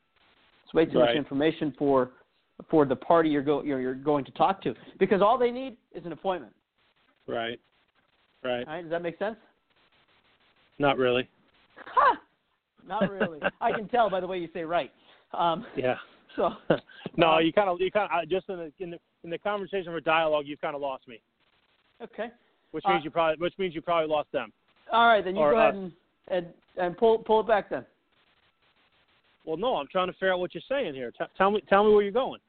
It's 0.70 0.74
way 0.74 0.86
too 0.86 1.00
much 1.00 1.16
information 1.16 1.74
for 1.76 2.10
for 2.70 2.84
the 2.84 2.94
party 2.96 3.28
you're 3.28 3.42
go 3.42 3.62
you're, 3.62 3.80
you're 3.80 3.94
going 3.94 4.24
to 4.24 4.30
talk 4.32 4.62
to 4.62 4.74
because 4.98 5.20
all 5.20 5.36
they 5.36 5.50
need 5.50 5.76
is 5.92 6.04
an 6.06 6.12
appointment. 6.12 6.54
Right. 7.26 7.58
Right. 8.44 8.66
All 8.66 8.74
right, 8.74 8.82
does 8.82 8.90
that 8.90 9.02
make 9.02 9.18
sense? 9.18 9.36
Not 10.78 10.96
really. 10.96 11.28
Ha! 11.94 12.18
Not 12.86 13.10
really. 13.10 13.40
I 13.60 13.72
can 13.72 13.88
tell 13.88 14.08
by 14.08 14.20
the 14.20 14.26
way 14.26 14.38
you 14.38 14.48
say 14.54 14.62
right. 14.62 14.92
Um, 15.34 15.66
Yeah. 15.76 15.96
so 16.36 16.50
no, 17.16 17.32
Um, 17.32 17.44
you 17.44 17.52
kind 17.52 17.68
of 17.68 17.80
you 17.80 17.90
kind 17.90 18.08
of 18.12 18.28
just 18.28 18.48
in 18.48 18.56
the 18.58 18.72
in 18.78 18.90
the 18.90 18.98
in 19.24 19.30
the 19.30 19.38
conversation 19.38 19.92
for 19.92 20.00
dialogue, 20.00 20.44
you've 20.46 20.60
kind 20.60 20.76
of 20.76 20.80
lost 20.80 21.08
me, 21.08 21.20
okay. 22.00 22.30
which 22.70 22.84
Uh, 22.86 22.90
means 22.92 23.04
you 23.04 23.10
probably 23.10 23.36
which 23.38 23.54
means 23.58 23.74
you 23.74 23.82
probably 23.82 24.08
lost 24.08 24.30
them. 24.32 24.52
All 24.92 25.08
right, 25.08 25.24
then 25.24 25.34
you 25.34 25.42
Or 25.42 25.52
go 25.52 25.58
ahead 25.58 25.74
and, 25.74 25.92
and 26.28 26.46
and 26.76 26.96
pull 26.96 27.18
pull 27.18 27.40
it 27.40 27.46
back 27.48 27.68
then. 27.68 27.84
Well, 29.44 29.56
no, 29.56 29.76
I'm 29.76 29.86
trying 29.86 30.08
to 30.08 30.12
figure 30.14 30.32
out 30.32 30.40
what 30.40 30.54
you're 30.54 30.62
saying 30.68 30.94
here. 30.94 31.10
T- 31.12 31.24
tell 31.36 31.50
me 31.50 31.62
tell 31.68 31.84
me 31.84 31.92
where 31.92 32.02
you're 32.02 32.12
going. 32.12 32.40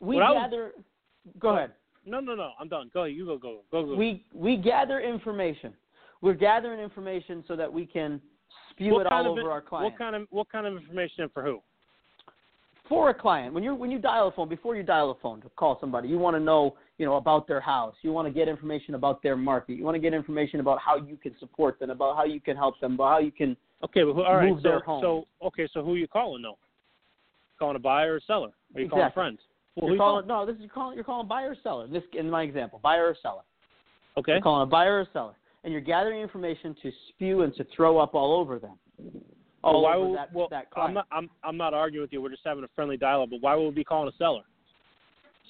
We 0.00 0.16
What 0.16 0.24
I 0.24 0.30
was- 0.30 0.42
gather. 0.42 0.72
Go 1.38 1.50
ahead. 1.56 1.72
No, 2.04 2.20
no, 2.20 2.34
no. 2.36 2.52
I'm 2.60 2.68
done. 2.68 2.90
Go 2.94 3.02
ahead. 3.04 3.16
You 3.16 3.26
go. 3.26 3.36
Go. 3.38 3.60
Go. 3.72 3.84
Go. 3.84 3.94
We 3.96 4.24
we 4.32 4.56
gather 4.56 5.00
information. 5.00 5.74
We're 6.20 6.34
gathering 6.34 6.80
information 6.80 7.44
so 7.48 7.56
that 7.56 7.70
we 7.72 7.84
can 7.84 8.20
spew 8.70 8.92
what 8.92 9.06
it 9.06 9.12
all 9.12 9.26
over 9.26 9.40
in- 9.40 9.46
our 9.46 9.60
client. 9.60 9.92
What 9.92 9.98
kind 9.98 10.14
of 10.16 10.28
what 10.30 10.48
kind 10.48 10.66
of 10.66 10.76
information 10.76 11.24
and 11.24 11.32
for 11.32 11.42
who? 11.42 11.60
for 12.88 13.10
a 13.10 13.14
client, 13.14 13.52
when 13.52 13.64
you 13.64 13.74
when 13.74 13.90
you 13.90 13.98
dial 13.98 14.28
a 14.28 14.32
phone, 14.32 14.48
before 14.48 14.76
you 14.76 14.82
dial 14.82 15.10
a 15.10 15.14
phone 15.16 15.40
to 15.40 15.48
call 15.50 15.76
somebody, 15.80 16.08
you 16.08 16.18
want 16.18 16.36
to 16.36 16.40
know 16.40 16.76
you 16.98 17.06
know 17.06 17.16
about 17.16 17.46
their 17.48 17.60
house. 17.60 17.94
You 18.02 18.12
want 18.12 18.28
to 18.28 18.32
get 18.32 18.48
information 18.48 18.94
about 18.94 19.22
their 19.22 19.36
market. 19.36 19.74
You 19.74 19.84
want 19.84 19.96
to 19.96 20.00
get 20.00 20.14
information 20.14 20.60
about 20.60 20.78
how 20.80 20.96
you 20.96 21.16
can 21.16 21.36
support 21.38 21.78
them, 21.80 21.90
about 21.90 22.16
how 22.16 22.24
you 22.24 22.40
can 22.40 22.56
help 22.56 22.78
them, 22.80 22.94
about 22.94 23.10
how 23.10 23.18
you 23.18 23.32
can. 23.32 23.56
Okay, 23.84 24.00
who, 24.00 24.22
all 24.22 24.36
right. 24.36 24.52
So, 24.56 24.60
their 24.62 24.80
home. 24.80 25.02
so 25.02 25.46
okay, 25.46 25.68
so 25.72 25.84
who 25.84 25.94
are 25.94 25.98
you 25.98 26.08
calling 26.08 26.42
though? 26.42 26.58
Calling 27.58 27.76
a 27.76 27.80
buyer 27.80 28.14
or 28.14 28.16
a 28.16 28.20
seller? 28.22 28.50
Are 28.74 28.80
you 28.80 28.88
calling 28.88 29.10
friends? 29.12 29.38
Well, 29.76 29.88
you're 29.88 29.96
you 29.96 30.00
calling, 30.00 30.26
no, 30.26 30.46
this 30.46 30.54
is 30.54 30.62
you're 30.62 30.70
calling 30.70 30.94
you're 30.94 31.04
calling 31.04 31.28
buyer 31.28 31.50
or 31.50 31.56
seller. 31.62 31.86
This 31.86 32.02
in 32.18 32.30
my 32.30 32.42
example, 32.42 32.80
buyer 32.82 33.06
or 33.06 33.16
seller. 33.22 33.42
Okay. 34.16 34.32
You're 34.32 34.40
calling 34.40 34.62
a 34.62 34.70
buyer 34.70 35.00
or 35.00 35.06
seller, 35.12 35.34
and 35.64 35.72
you're 35.72 35.82
gathering 35.82 36.20
information 36.20 36.74
to 36.82 36.90
spew 37.08 37.42
and 37.42 37.54
to 37.56 37.66
throw 37.76 37.98
up 37.98 38.14
all 38.14 38.34
over 38.40 38.58
them. 38.58 38.78
All 39.62 39.82
Well, 39.82 39.92
over 39.92 40.08
would, 40.08 40.18
that, 40.18 40.32
well, 40.32 40.48
that 40.48 40.68
I'm 40.76 40.94
not 40.94 41.06
I'm 41.12 41.28
I'm 41.44 41.56
not 41.58 41.74
arguing 41.74 42.02
with 42.02 42.12
you. 42.12 42.22
We're 42.22 42.30
just 42.30 42.42
having 42.44 42.64
a 42.64 42.68
friendly 42.74 42.96
dialogue. 42.96 43.30
But 43.30 43.42
why 43.42 43.54
would 43.54 43.68
we 43.68 43.74
be 43.74 43.84
calling 43.84 44.08
a 44.08 44.16
seller? 44.16 44.42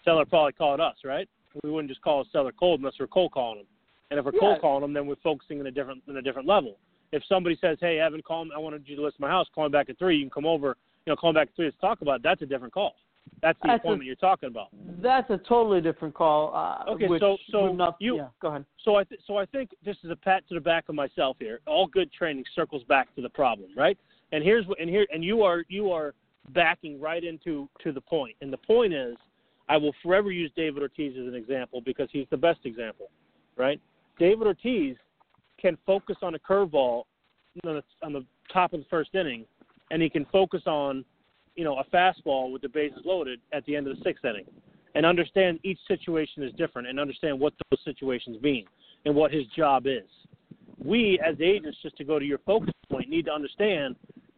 Seller 0.05 0.25
probably 0.25 0.53
called 0.53 0.81
us, 0.81 0.97
right? 1.05 1.29
We 1.63 1.71
wouldn't 1.71 1.91
just 1.91 2.03
call 2.03 2.23
a 2.23 2.25
seller 2.33 2.53
cold 2.59 2.81
unless 2.81 2.95
we're 2.99 3.07
cold 3.07 3.33
calling 3.33 3.59
them. 3.59 3.67
And 4.11 4.19
if 4.19 4.25
we're 4.25 4.33
Yeah. 4.35 4.41
cold 4.41 4.61
calling 4.61 4.83
them, 4.83 4.93
then 4.93 5.07
we're 5.07 5.17
focusing 5.17 5.59
in 5.59 5.67
a 5.67 5.71
different 5.71 6.03
in 6.09 6.17
a 6.17 6.23
different 6.23 6.49
level. 6.49 6.79
If 7.13 7.23
somebody 7.29 7.57
says, 7.61 7.79
"Hey, 7.81 7.99
Evan, 8.01 8.23
call 8.23 8.45
me. 8.45 8.51
I 8.55 8.59
wanted 8.59 8.83
you 8.87 8.97
to 8.97 9.03
list 9.03 9.21
my 9.21 9.29
house. 9.29 9.47
Call 9.55 9.65
me 9.65 9.71
back 9.71 9.89
at 9.89 9.99
three. 9.99 10.17
You 10.17 10.25
can 10.25 10.31
come 10.31 10.47
over. 10.47 10.77
You 11.07 11.13
know, 11.13 11.17
call 11.17 11.33
me 11.33 11.41
back 11.41 11.49
at 11.49 11.57
three. 11.57 11.67
Let's 11.67 11.77
talk 11.81 12.03
about 12.03 12.17
it. 12.17 12.23
That's 12.23 12.43
a 12.43 12.47
different 12.47 12.75
call. 12.75 12.97
That's 13.43 13.59
the 13.61 13.69
That's 13.69 13.79
a- 13.79 13.83
appointment 13.83 14.07
you're 14.07 14.17
talking 14.17 14.49
about. 14.49 14.69
That's 15.01 15.29
a 15.31 15.39
totally 15.39 15.81
different 15.81 16.15
call. 16.15 16.55
Uh, 16.55 16.93
Okay, 16.93 17.07
so- 17.19 17.37
so 17.51 17.73
not, 17.73 17.97
you- 18.01 18.17
yeah, 18.17 18.29
go 18.41 18.49
ahead. 18.49 18.65
So 18.79 18.97
I 18.97 19.05
th- 19.05 19.21
so 19.27 19.37
I 19.37 19.47
think 19.47 19.71
this 19.83 19.97
is 20.05 20.11
a 20.11 20.17
pat 20.17 20.47
to 20.49 20.55
the 20.55 20.61
back 20.61 20.89
of 20.89 20.95
myself 20.95 21.37
here. 21.39 21.61
All 21.67 21.87
good 21.87 22.11
training 22.13 22.45
circles 22.55 22.83
back 22.85 23.15
to 23.17 23.21
the 23.23 23.29
problem, 23.31 23.71
right? 23.77 23.99
And 24.33 24.43
here's 24.43 24.67
what 24.67 24.79
and 24.81 24.89
here 24.89 25.07
and 25.13 25.25
you 25.25 25.43
are 25.43 25.65
you 25.69 25.91
are 25.93 26.15
backing 26.51 27.01
right 27.01 27.25
into 27.25 27.69
to 27.81 27.93
the 27.93 28.01
point. 28.01 28.37
And 28.41 28.53
the 28.53 28.59
point 28.59 28.93
is, 28.93 29.17
I 29.69 29.77
will 29.77 29.93
forever 30.03 30.31
use 30.31 30.53
David 30.53 30.83
Ortiz 30.83 31.17
as 31.17 31.27
an 31.27 31.35
example 31.35 31.81
because 31.81 32.09
he's 32.13 32.29
the 32.29 32.37
best 32.37 32.65
example, 32.65 33.11
right? 33.57 33.81
David 34.19 34.47
Ortiz 34.47 34.97
can 35.61 35.77
focus 35.87 36.17
on 36.23 36.35
a 36.35 36.39
curveball 36.39 37.05
on 37.65 37.75
the, 37.77 37.83
on 38.03 38.13
the 38.13 38.25
top 38.53 38.73
of 38.73 38.81
the 38.81 38.87
first 38.91 39.15
inning, 39.15 39.45
and 39.91 40.03
he 40.03 40.11
can 40.11 40.27
focus 40.27 40.63
on, 40.67 41.05
you 41.55 41.65
know, 41.65 41.79
a 41.79 41.85
fastball 41.85 42.53
with 42.53 42.63
the 42.63 42.69
bases 42.69 43.01
loaded 43.05 43.41
at 43.53 43.65
the 43.67 43.75
end 43.75 43.87
of 43.87 43.97
the 43.97 44.03
sixth 44.03 44.25
inning, 44.25 44.45
and 44.95 45.07
understand 45.07 45.59
each 45.63 45.79
situation 45.89 46.43
is 46.43 46.53
different, 46.55 46.89
and 46.89 47.01
understand 47.01 47.39
what 47.39 47.55
those 47.71 47.81
situations 47.85 48.41
mean 48.43 48.65
and 49.05 49.15
what 49.15 49.33
his 49.33 49.47
job 49.57 49.87
is. 49.87 50.09
We 50.83 51.19
as 51.27 51.41
agents, 51.41 51.79
just 51.83 51.97
to 51.97 52.05
go 52.05 52.19
to 52.19 52.25
your 52.25 52.39
focus 52.39 52.75
point, 52.91 53.09
need 53.09 53.27
to 53.27 53.33
understand 53.33 53.97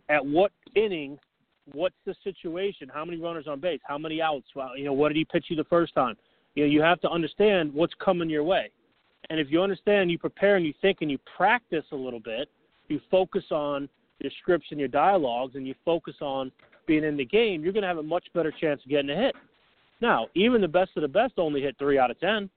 at 0.08 0.25
what 0.25 0.52
inning 0.75 1.18
what's 1.72 1.96
the 2.06 2.14
situation? 2.25 2.90
How 2.92 3.04
many 3.04 3.18
runners 3.18 3.46
on 3.46 3.60
base? 3.60 3.80
How 3.84 3.98
many 3.98 4.20
outs? 4.22 4.46
You 4.76 4.84
know, 4.84 4.92
what 4.92 5.08
did 5.08 5.16
he 5.16 5.25
pitch 5.25 5.46
you 5.48 5.56
the 5.56 5.64
first 5.64 5.94
time? 5.94 6.16
You 6.54 6.64
know, 6.64 6.70
you 6.70 6.80
have 6.80 7.00
to 7.02 7.10
understand 7.10 7.72
what's 7.72 7.94
coming 8.02 8.30
your 8.30 8.44
way. 8.44 8.70
And 9.30 9.38
if 9.38 9.50
you 9.50 9.62
understand, 9.62 10.10
you 10.10 10.18
prepare 10.18 10.56
and 10.56 10.64
you 10.64 10.75
think 10.80 10.98
and 11.00 11.10
you 11.10 11.18
practice 11.37 11.84
a 11.92 11.96
little 11.96 12.20
bit, 12.20 12.48
you 12.88 13.00
focus 13.10 13.44
on 13.50 13.88
your 14.20 14.32
scripts 14.40 14.68
and 14.70 14.78
your 14.80 14.88
dialogues 14.88 15.54
and 15.54 15.66
you 15.66 15.75
focus 15.84 16.14
on 16.20 16.50
being 16.87 17.04
in 17.04 17.16
the 17.16 17.25
game, 17.25 17.62
you're 17.62 17.72
going 17.72 17.82
to 17.82 17.88
have 17.88 17.98
a 17.98 18.02
much 18.02 18.25
better 18.34 18.52
chance 18.60 18.80
of 18.82 18.90
getting 18.90 19.10
a 19.10 19.16
hit. 19.16 19.34
Now, 20.00 20.28
even 20.34 20.60
the 20.60 20.68
best 20.68 20.90
of 20.96 21.02
the 21.02 21.08
best 21.08 21.34
only 21.37 21.60
hit 21.60 21.76
three 21.78 21.98
out 21.98 22.10
of 22.10 22.18
ten, 22.20 22.48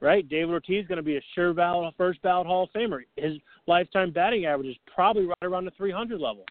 right? 0.00 0.28
David 0.28 0.50
Ortiz 0.50 0.82
is 0.82 0.88
going 0.88 0.96
to 0.96 1.02
be 1.02 1.16
a 1.16 1.20
sure 1.34 1.54
ballot, 1.54 1.94
first 1.96 2.20
ballot 2.22 2.46
Hall 2.46 2.64
of 2.64 2.70
Famer. 2.72 3.00
His 3.16 3.34
lifetime 3.66 4.10
batting 4.10 4.46
average 4.46 4.68
is 4.68 4.76
probably 4.92 5.26
right 5.26 5.36
around 5.42 5.64
the 5.66 5.70
300 5.72 6.20
level, 6.20 6.44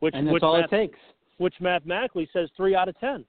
which 0.00 0.14
and 0.14 0.26
that's 0.26 0.34
which 0.34 0.42
all 0.42 0.58
math- 0.58 0.72
it 0.72 0.76
takes. 0.76 0.98
which 1.38 1.54
mathematically 1.60 2.28
says 2.32 2.48
three 2.56 2.74
out 2.74 2.88
of 2.88 2.98
ten. 2.98 3.24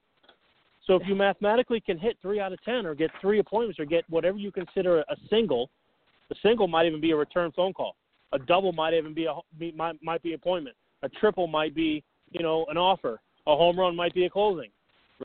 So 0.88 0.96
if 0.96 1.04
you 1.08 1.16
mathematically 1.16 1.80
can 1.80 1.98
hit 1.98 2.18
three 2.22 2.40
out 2.40 2.54
of 2.54 2.64
ten, 2.64 2.86
or 2.86 2.94
get 2.94 3.10
three 3.20 3.40
appointments, 3.40 3.80
or 3.80 3.86
get 3.86 4.04
whatever 4.10 4.38
you 4.38 4.52
consider 4.52 5.00
a 5.00 5.16
single, 5.30 5.70
a 6.32 6.36
single 6.44 6.68
might 6.68 6.86
even 6.86 7.02
be 7.02 7.12
a 7.12 7.16
return 7.16 7.52
phone 7.56 7.74
call. 7.74 7.96
A 8.34 8.40
double 8.40 8.72
might 8.72 8.94
even 8.94 9.14
be 9.14 9.26
a 9.26 9.34
might 9.76 10.02
might 10.04 10.22
be 10.22 10.34
appointment. 10.34 10.76
A 11.04 11.10
triple 11.10 11.48
might 11.48 11.74
be 11.74 12.04
you 12.32 12.44
know 12.44 12.66
an 12.70 12.78
offer. 12.78 13.20
A 13.48 13.56
home 13.56 13.80
run 13.80 13.96
might 13.96 14.14
be 14.14 14.26
a 14.26 14.30
closing, 14.30 14.70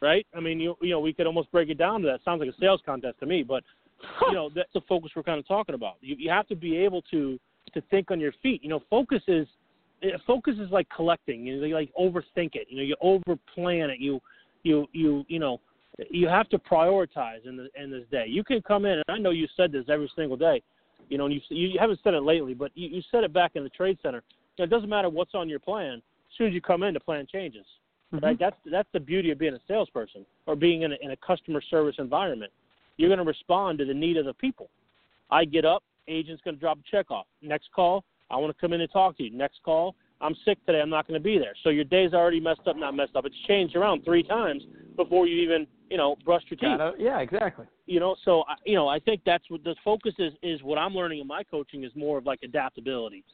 right? 0.03 0.27
I 0.35 0.41
mean 0.41 0.61
you 0.61 0.77
you 0.81 0.91
know 0.91 1.01
we 1.01 1.13
could 1.13 1.27
almost 1.27 1.51
break 1.53 1.69
it 1.69 1.79
down 1.79 2.03
to 2.03 2.07
that. 2.07 2.21
Sounds 2.25 2.41
like 2.41 2.51
a 2.51 2.59
sales 2.61 2.81
contest 2.85 3.19
to 3.21 3.27
me, 3.27 3.43
but 3.43 3.63
you 4.29 4.35
know 4.35 4.51
that's 4.55 4.73
the 4.73 4.81
focus 4.89 5.13
we're 5.15 5.23
kind 5.23 5.39
of 5.39 5.47
talking 5.47 5.75
about. 5.75 5.97
You 6.01 6.17
you 6.19 6.31
have 6.31 6.47
to 6.49 6.57
be 6.57 6.77
able 6.79 7.03
to 7.11 7.39
to 7.75 7.81
think 7.91 8.11
on 8.11 8.21
your 8.21 8.33
feet. 8.43 8.63
You 8.63 8.71
know 8.71 8.81
focus 8.91 9.23
is 9.29 9.47
eh, 10.03 10.17
focus 10.27 10.57
is 10.59 10.71
like 10.71 10.89
collecting. 10.95 11.47
You 11.47 11.61
know, 11.61 11.67
you 11.67 11.75
like 11.75 11.91
overthink 11.99 12.55
it. 12.55 12.67
You 12.69 12.77
know, 12.77 12.83
you 12.83 12.97
overplan 13.03 13.89
it. 13.91 14.01
You, 14.01 14.21
you, 14.63 14.87
you, 14.93 15.25
you 15.29 15.39
know, 15.39 15.61
you 16.11 16.29
have 16.29 16.49
to 16.51 16.59
prioritize 16.59 17.47
in 17.47 17.57
the 17.57 17.69
in 17.81 17.91
this 17.91 18.05
day. 18.11 18.25
You 18.29 18.43
can 18.43 18.63
come 18.63 18.85
in, 18.85 18.93
and 18.93 19.05
I 19.09 19.19
know 19.19 19.31
you 19.31 19.47
said 19.57 19.73
this 19.73 19.85
every 19.89 20.11
single 20.17 20.37
day. 20.37 20.63
You 21.09 21.19
know, 21.19 21.27
and 21.27 21.35
you 21.35 21.41
you 21.51 21.79
haven't 21.79 22.01
said 22.03 22.15
it 22.15 22.23
lately, 22.23 22.55
but 22.55 22.71
you, 22.75 22.89
you 22.89 23.03
said 23.11 23.25
it 23.25 23.33
back 23.33 23.53
in 23.55 23.65
the 23.65 23.71
trade 23.71 23.99
center. 24.03 24.23
You 24.57 24.63
know, 24.63 24.65
it 24.65 24.71
doesn't 24.71 24.89
matter 24.89 25.11
what's 25.11 25.35
on 25.35 25.49
your 25.49 25.59
plan. 25.59 25.95
As 25.95 26.37
soon 26.39 26.49
as 26.49 26.55
you 26.55 26.61
come 26.61 26.83
in, 26.83 26.95
the 26.95 27.01
plan 27.01 27.27
changes. 27.31 27.67
Mm-hmm. 28.15 28.25
Right? 28.25 28.39
That's 28.39 28.57
that's 28.71 28.89
the 28.93 29.01
beauty 29.01 29.31
of 29.31 29.39
being 29.39 29.55
a 29.55 29.61
salesperson 29.69 30.25
or 30.47 30.57
being 30.57 30.83
in 30.83 30.93
a, 30.93 30.97
in 31.03 31.11
a 31.11 31.17
customer 31.17 31.61
service 31.71 31.97
environment. 31.99 32.53
You're 32.97 33.09
going 33.09 33.19
to 33.19 33.25
respond 33.25 33.79
to 33.79 33.85
the 33.85 33.95
need 33.95 34.17
of 34.17 34.27
the 34.27 34.35
people. 34.35 34.69
I 35.31 35.45
get 35.45 35.65
up, 35.65 35.83
agent's 36.09 36.43
going 36.43 36.57
to 36.57 36.61
drop 36.61 36.79
a 36.79 36.91
check 36.91 37.11
off. 37.11 37.27
Next 37.41 37.69
call, 37.75 38.05
I 38.31 38.37
want 38.37 38.55
to 38.55 38.61
come 38.61 38.73
in 38.73 38.81
and 38.81 38.91
talk 38.91 39.17
to 39.19 39.23
you. 39.23 39.31
Next 39.31 39.61
call, 39.65 39.95
I'm 40.21 40.35
sick 40.45 40.59
today. 40.67 40.81
I'm 40.81 40.91
not 40.91 41.07
going 41.09 41.19
to 41.19 41.25
be 41.25 41.39
there. 41.39 41.55
So 41.63 41.71
your 41.71 41.85
day's 41.85 42.13
already 42.13 42.41
messed 42.41 42.67
up, 42.67 42.77
not 42.77 42.95
messed 42.95 43.17
up. 43.17 43.25
It's 43.25 43.37
changed 43.49 43.75
around 43.75 44.05
three 44.05 44.23
times 44.23 44.63
before 44.97 45.27
you 45.27 45.41
even, 45.43 45.67
you 45.89 45.97
know, 45.97 46.17
brushed 46.25 46.51
your 46.51 46.59
teeth. 46.59 46.79
Gotta- 46.79 46.95
yeah, 46.99 47.21
exactly. 47.21 47.67
You 47.87 48.01
know, 48.01 48.17
so 48.25 48.45
I- 48.47 48.57
you 48.67 48.75
know, 48.75 48.87
I 48.87 48.99
think 48.99 49.23
that's 49.25 49.49
what 49.49 49.65
the 49.65 49.75
focus 49.83 50.15
is. 50.19 50.35
Is 50.43 50.63
what 50.63 50.79
I'm 50.79 50.95
learning 50.95 51.21
in 51.21 51.27
my 51.27 51.43
coaching 51.43 51.85
is 51.85 51.95
more 51.97 52.19
of 52.19 52.27
like 52.27 52.43
adaptability. 52.43 53.25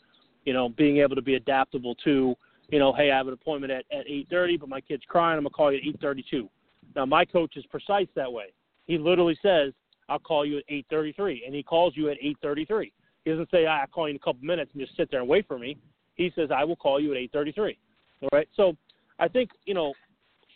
You 0.44 0.52
know, 0.52 0.68
being 0.68 0.98
able 0.98 1.16
to 1.16 1.22
be 1.22 1.34
adaptable 1.34 1.94
to, 1.96 2.36
you 2.70 2.78
know, 2.78 2.92
hey, 2.92 3.10
I 3.10 3.16
have 3.16 3.26
an 3.26 3.34
appointment 3.34 3.72
at 3.72 3.84
at 3.90 4.06
8:30, 4.06 4.56
but 4.56 4.68
my 4.68 4.80
kid's 4.80 5.04
crying. 5.06 5.36
I'm 5.36 5.42
gonna 5.42 5.50
call 5.50 5.72
you 5.72 5.78
at 5.78 5.84
8:32. 5.84 6.48
Now 6.94 7.04
my 7.04 7.24
coach 7.24 7.56
is 7.56 7.66
precise 7.66 8.08
that 8.14 8.32
way. 8.32 8.52
He 8.86 8.96
literally 8.96 9.34
says, 9.42 9.74
"I'll 10.08 10.20
call 10.20 10.46
you 10.46 10.58
at 10.58 10.64
8:33," 10.68 11.44
and 11.44 11.54
he 11.54 11.62
calls 11.64 11.96
you 11.96 12.08
at 12.10 12.16
8:33. 12.20 12.92
He 13.24 13.30
doesn't 13.32 13.50
say, 13.50 13.66
"I'll 13.66 13.88
call 13.88 14.06
you 14.06 14.12
in 14.12 14.16
a 14.16 14.20
couple 14.20 14.44
minutes 14.44 14.72
and 14.72 14.80
just 14.80 14.96
sit 14.96 15.10
there 15.10 15.20
and 15.20 15.28
wait 15.28 15.46
for 15.46 15.58
me." 15.58 15.76
He 16.16 16.32
says, 16.34 16.50
"I 16.50 16.64
will 16.64 16.76
call 16.76 17.00
you 17.00 17.12
at 17.12 17.18
8:33." 17.18 17.76
All 18.22 18.28
right. 18.32 18.48
So 18.54 18.76
I 19.18 19.28
think 19.28 19.50
you 19.64 19.74
know, 19.74 19.94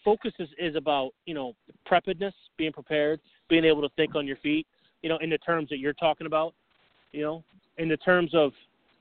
focus 0.04 0.32
is, 0.38 0.48
is 0.58 0.76
about 0.76 1.12
you 1.26 1.34
know 1.34 1.54
preparedness, 1.84 2.34
being 2.56 2.72
prepared, 2.72 3.20
being 3.48 3.64
able 3.64 3.82
to 3.82 3.88
think 3.96 4.14
on 4.14 4.26
your 4.26 4.36
feet. 4.36 4.66
You 5.02 5.08
know, 5.08 5.18
in 5.18 5.30
the 5.30 5.38
terms 5.38 5.68
that 5.70 5.78
you're 5.78 5.94
talking 5.94 6.26
about. 6.26 6.54
You 7.12 7.22
know, 7.22 7.44
in 7.78 7.88
the 7.88 7.96
terms 7.96 8.34
of 8.34 8.52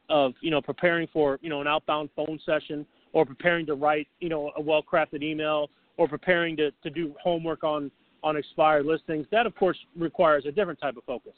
of 0.10 0.34
you 0.42 0.52
know 0.52 0.62
preparing 0.62 1.08
for 1.14 1.40
you 1.42 1.50
know 1.50 1.62
an 1.62 1.68
outbound 1.68 2.10
phone 2.16 2.40
session 2.46 2.86
or 3.14 3.26
preparing 3.26 3.66
to 3.68 3.76
write 3.76 4.08
you 4.20 4.30
know 4.30 4.52
a 4.58 4.62
well 4.62 4.82
crafted 4.82 5.22
email 5.22 5.70
or 5.98 6.08
preparing 6.08 6.56
to, 6.58 6.72
to 6.82 6.90
do 6.90 7.14
homework 7.22 7.64
on 7.64 7.92
on 8.24 8.36
expired 8.36 8.86
listings 8.86 9.28
that 9.32 9.46
of 9.46 9.56
course 9.56 9.78
requires 9.96 10.46
a 10.48 10.52
different 10.52 10.80
type 10.82 10.98
of 10.98 11.04
focus 11.04 11.34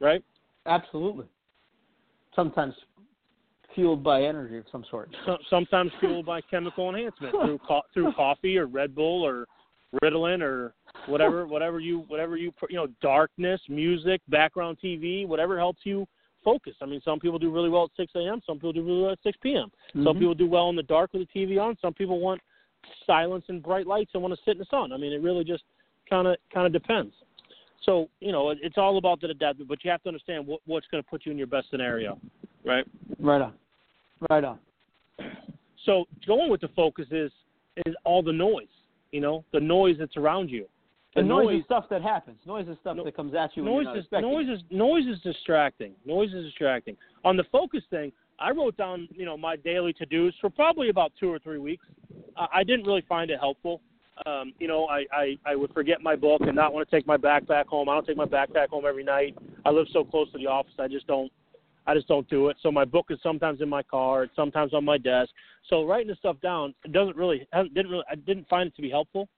right 0.00 0.22
Absolutely. 0.66 1.26
Sometimes 2.34 2.74
fueled 3.74 4.02
by 4.02 4.22
energy 4.22 4.58
of 4.58 4.64
some 4.70 4.84
sort. 4.90 5.14
so, 5.26 5.36
sometimes 5.48 5.92
fueled 6.00 6.26
by 6.26 6.40
chemical 6.42 6.88
enhancement 6.88 7.34
through 7.44 7.58
co- 7.66 7.82
through 7.92 8.12
coffee 8.12 8.58
or 8.58 8.66
Red 8.66 8.94
Bull 8.94 9.22
or 9.24 9.46
Ritalin 10.02 10.42
or 10.42 10.74
whatever 11.06 11.46
whatever 11.46 11.80
you 11.80 12.04
whatever 12.08 12.36
you 12.36 12.52
you 12.68 12.76
know 12.76 12.88
darkness 13.00 13.60
music 13.68 14.20
background 14.28 14.76
TV 14.82 15.26
whatever 15.26 15.58
helps 15.58 15.80
you 15.84 16.06
focus 16.44 16.74
I 16.82 16.86
mean 16.86 17.00
some 17.04 17.18
people 17.20 17.38
do 17.38 17.50
really 17.50 17.68
well 17.68 17.84
at 17.84 17.90
6 17.96 18.12
a.m. 18.16 18.40
some 18.46 18.56
people 18.56 18.72
do 18.72 18.84
really 18.84 19.02
well 19.02 19.12
at 19.12 19.18
6 19.22 19.38
p.m. 19.42 19.70
Some 19.92 20.02
Mhm. 20.02 20.18
people 20.18 20.34
do 20.34 20.48
well 20.48 20.68
in 20.70 20.76
the 20.76 20.82
dark 20.82 21.12
with 21.12 21.26
the 21.26 21.38
TV 21.46 21.60
on. 21.60 21.76
Some 21.80 21.94
people 21.94 22.18
want 22.20 22.40
silence 23.06 23.44
and 23.48 23.62
bright 23.62 23.86
lights 23.86 24.10
and 24.14 24.22
want 24.22 24.34
to 24.34 24.40
sit 24.44 24.52
in 24.52 24.58
the 24.58 24.64
sun. 24.66 24.92
I 24.92 24.96
mean, 24.96 25.12
it 25.12 25.20
really 25.22 25.44
just 25.44 25.64
kind 26.08 26.26
of 26.26 26.36
kind 26.52 26.66
of 26.66 26.72
depends. 26.72 27.14
So 27.82 28.08
you 28.20 28.32
know, 28.32 28.50
it's 28.50 28.78
all 28.78 28.98
about 28.98 29.20
the 29.20 29.28
adaptive, 29.28 29.68
but 29.68 29.84
you 29.84 29.90
have 29.90 30.02
to 30.02 30.08
understand 30.08 30.46
what, 30.46 30.60
what's 30.66 30.86
going 30.90 31.02
to 31.02 31.08
put 31.08 31.24
you 31.24 31.32
in 31.32 31.38
your 31.38 31.46
best 31.46 31.70
scenario, 31.70 32.18
right? 32.64 32.84
Right 33.18 33.40
on. 33.40 33.54
Right 34.28 34.44
on. 34.44 34.58
So 35.86 36.04
going 36.26 36.50
with 36.50 36.60
the 36.60 36.68
focus 36.68 37.06
is 37.10 37.32
is 37.86 37.94
all 38.04 38.22
the 38.22 38.32
noise. 38.32 38.66
You 39.12 39.20
know, 39.20 39.44
the 39.52 39.60
noise 39.60 39.96
that's 39.98 40.16
around 40.16 40.50
you. 40.50 40.66
The 41.14 41.20
And 41.20 41.28
noise, 41.28 41.60
is 41.60 41.64
stuff 41.64 41.86
that 41.90 42.02
happens. 42.02 42.38
Noise 42.46 42.68
is 42.68 42.76
stuff 42.80 42.96
No- 42.96 43.04
that 43.04 43.16
comes 43.16 43.34
at 43.34 43.56
you 43.56 43.64
noise 43.64 43.86
is 43.96 44.04
noise 44.12 44.48
is 44.48 44.62
noise 44.70 45.06
is 45.06 45.20
distracting. 45.22 45.92
Noise 46.04 46.32
is 46.32 46.44
distracting. 46.44 46.96
On 47.24 47.36
the 47.36 47.44
focus 47.50 47.82
thing, 47.90 48.12
I 48.38 48.50
wrote 48.50 48.76
down 48.76 49.08
you 49.10 49.24
know 49.24 49.36
my 49.36 49.56
daily 49.56 49.92
to 49.94 50.06
dos 50.06 50.34
for 50.40 50.50
probably 50.50 50.90
about 50.90 51.12
two 51.18 51.28
or 51.28 51.38
three 51.38 51.58
weeks. 51.58 51.86
I, 52.36 52.46
I 52.56 52.64
didn't 52.64 52.86
really 52.86 53.04
find 53.08 53.30
it 53.30 53.40
helpful. 53.40 53.80
Um, 54.26 54.52
you 54.58 54.68
know, 54.68 54.86
I, 54.86 55.04
I 55.12 55.38
I 55.46 55.56
would 55.56 55.72
forget 55.72 56.02
my 56.02 56.16
book 56.16 56.42
and 56.42 56.54
not 56.54 56.74
want 56.74 56.88
to 56.88 56.94
take 56.94 57.06
my 57.06 57.16
backpack 57.16 57.66
home. 57.66 57.88
I 57.88 57.94
don't 57.94 58.06
take 58.06 58.16
my 58.16 58.26
backpack 58.26 58.68
home 58.68 58.84
every 58.86 59.04
night. 59.04 59.36
I 59.64 59.70
live 59.70 59.86
so 59.92 60.04
close 60.04 60.30
to 60.32 60.38
the 60.38 60.46
office, 60.46 60.74
I 60.78 60.88
just 60.88 61.06
don't. 61.06 61.30
I 61.86 61.94
just 61.94 62.08
don't 62.08 62.28
do 62.28 62.48
it. 62.48 62.56
So 62.62 62.70
my 62.70 62.84
book 62.84 63.06
is 63.10 63.18
sometimes 63.22 63.62
in 63.62 63.68
my 63.68 63.82
car, 63.82 64.24
it's 64.24 64.36
sometimes 64.36 64.74
on 64.74 64.84
my 64.84 64.98
desk. 64.98 65.30
So 65.68 65.84
writing 65.86 66.08
the 66.08 66.14
stuff 66.16 66.36
down 66.42 66.74
it 66.84 66.92
doesn't 66.92 67.16
really 67.16 67.46
didn't 67.74 67.90
really 67.90 68.04
I 68.10 68.14
didn't 68.14 68.48
find 68.48 68.68
it 68.68 68.76
to 68.76 68.82
be 68.82 68.90
helpful. 68.90 69.28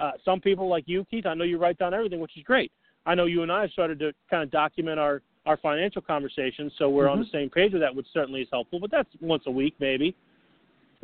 Uh, 0.00 0.12
some 0.24 0.40
people 0.40 0.68
like 0.68 0.84
you, 0.86 1.04
Keith, 1.10 1.26
I 1.26 1.34
know 1.34 1.44
you 1.44 1.58
write 1.58 1.78
down 1.78 1.94
everything, 1.94 2.20
which 2.20 2.36
is 2.36 2.42
great. 2.42 2.72
I 3.06 3.14
know 3.14 3.26
you 3.26 3.42
and 3.42 3.52
I 3.52 3.62
have 3.62 3.70
started 3.70 3.98
to 4.00 4.12
kind 4.30 4.42
of 4.42 4.50
document 4.50 4.98
our 4.98 5.22
our 5.46 5.58
financial 5.58 6.00
conversations, 6.00 6.72
so 6.78 6.88
we're 6.88 7.06
on 7.06 7.20
the 7.20 7.26
same 7.30 7.50
page 7.50 7.74
with 7.74 7.82
that, 7.82 7.94
which 7.94 8.06
certainly 8.14 8.40
is 8.40 8.48
helpful. 8.50 8.80
But 8.80 8.90
that's 8.90 9.10
once 9.20 9.42
a 9.46 9.50
week, 9.50 9.74
maybe, 9.78 10.16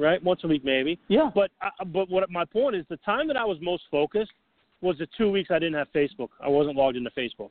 right? 0.00 0.22
Once 0.22 0.40
a 0.44 0.48
week, 0.48 0.64
maybe. 0.64 0.98
Yeah. 1.08 1.30
But 1.34 1.50
uh, 1.62 1.84
but 1.84 2.10
what 2.10 2.28
my 2.30 2.44
point 2.44 2.76
is, 2.76 2.84
the 2.88 2.96
time 2.98 3.28
that 3.28 3.36
I 3.36 3.44
was 3.44 3.58
most 3.60 3.84
focused 3.90 4.32
was 4.80 4.96
the 4.98 5.06
two 5.16 5.30
weeks 5.30 5.50
I 5.50 5.58
didn't 5.58 5.74
have 5.74 5.88
Facebook. 5.94 6.28
I 6.40 6.48
wasn't 6.48 6.76
logged 6.76 6.96
into 6.96 7.10
Facebook, 7.10 7.50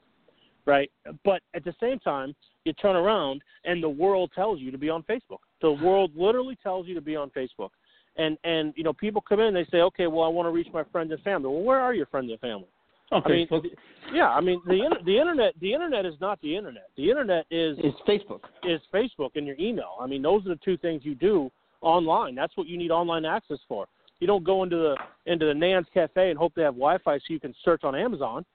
right? 0.65 0.91
But 1.23 1.41
at 1.53 1.63
the 1.63 1.75
same 1.79 1.99
time, 1.99 2.35
you 2.65 2.73
turn 2.73 2.95
around 2.95 3.41
and 3.65 3.81
the 3.81 3.89
world 3.89 4.31
tells 4.33 4.59
you 4.59 4.71
to 4.71 4.77
be 4.77 4.89
on 4.89 5.03
Facebook. 5.03 5.39
The 5.61 5.71
world 5.71 6.11
literally 6.15 6.57
tells 6.61 6.87
you 6.87 6.95
to 6.95 7.01
be 7.01 7.15
on 7.15 7.29
Facebook. 7.29 7.69
And 8.17 8.37
and 8.43 8.73
you 8.75 8.83
know 8.83 8.93
people 8.93 9.21
come 9.21 9.39
in 9.39 9.47
and 9.47 9.55
they 9.55 9.69
say, 9.71 9.81
okay, 9.81 10.07
well 10.07 10.23
I 10.23 10.29
want 10.29 10.47
to 10.47 10.51
reach 10.51 10.67
my 10.73 10.83
friends 10.91 11.11
and 11.11 11.21
family. 11.21 11.49
Well, 11.49 11.63
where 11.63 11.79
are 11.79 11.93
your 11.93 12.07
friends 12.07 12.31
and 12.31 12.39
family? 12.39 12.67
Okay. 13.11 13.47
I 13.49 13.55
mean, 13.55 13.71
yeah, 14.13 14.29
I 14.29 14.41
mean 14.41 14.61
the 14.65 14.95
the 15.05 15.17
internet 15.17 15.53
the 15.61 15.73
internet 15.73 16.05
is 16.05 16.13
not 16.19 16.39
the 16.41 16.55
internet. 16.55 16.89
The 16.95 17.09
internet 17.09 17.45
is 17.49 17.77
is 17.79 17.93
Facebook. 18.07 18.41
is 18.63 18.81
Facebook 18.93 19.31
and 19.35 19.47
your 19.47 19.55
email. 19.59 19.95
I 19.99 20.05
mean, 20.05 20.21
those 20.21 20.45
are 20.45 20.49
the 20.49 20.59
two 20.63 20.77
things 20.77 21.01
you 21.03 21.15
do 21.15 21.49
online. 21.81 22.35
That's 22.35 22.55
what 22.57 22.67
you 22.67 22.77
need 22.77 22.91
online 22.91 23.25
access 23.25 23.59
for. 23.67 23.87
You 24.19 24.27
don't 24.27 24.43
go 24.43 24.63
into 24.63 24.75
the 24.75 24.95
into 25.31 25.45
the 25.45 25.53
Nan's 25.53 25.87
Cafe 25.93 26.29
and 26.29 26.37
hope 26.37 26.53
they 26.55 26.63
have 26.63 26.73
Wi-Fi 26.73 27.17
so 27.17 27.23
you 27.29 27.39
can 27.39 27.55
search 27.63 27.83
on 27.83 27.95
Amazon, 27.95 28.45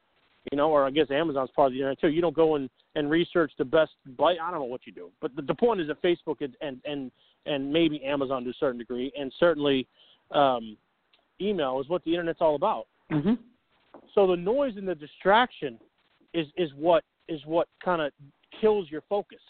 you 0.52 0.58
know, 0.58 0.70
or 0.70 0.84
I 0.84 0.90
guess 0.90 1.10
Amazon's 1.10 1.50
part 1.56 1.68
of 1.68 1.72
the 1.72 1.78
internet 1.78 2.00
too. 2.00 2.08
You 2.08 2.20
don't 2.20 2.36
go 2.36 2.56
and 2.56 2.68
and 2.94 3.10
research 3.10 3.52
the 3.58 3.64
best 3.64 3.92
bite. 4.18 4.36
I 4.42 4.50
don't 4.50 4.60
know 4.60 4.66
what 4.66 4.86
you 4.86 4.92
do, 4.92 5.10
but 5.20 5.34
the, 5.34 5.42
the 5.42 5.54
point 5.54 5.80
is 5.80 5.88
that 5.88 6.02
Facebook 6.02 6.42
and 6.42 6.54
and 6.60 6.80
and, 6.84 7.10
and 7.46 7.72
maybe 7.72 8.02
Amazon 8.04 8.44
to 8.44 8.50
a 8.50 8.54
certain 8.60 8.78
degree, 8.78 9.10
and 9.18 9.32
certainly 9.40 9.86
um, 10.32 10.76
email 11.40 11.80
is 11.80 11.88
what 11.88 12.04
the 12.04 12.10
internet's 12.10 12.40
all 12.40 12.56
about. 12.56 12.86
Mhm. 13.10 13.38
So 14.14 14.26
the 14.26 14.36
noise 14.36 14.76
and 14.76 14.86
the 14.86 14.94
distraction 14.94 15.78
is 16.34 16.46
is 16.56 16.70
what 16.76 17.04
is 17.28 17.40
what 17.46 17.68
kind 17.82 18.02
of 18.02 18.12
kills 18.60 18.90
your 18.90 19.02
focus, 19.08 19.40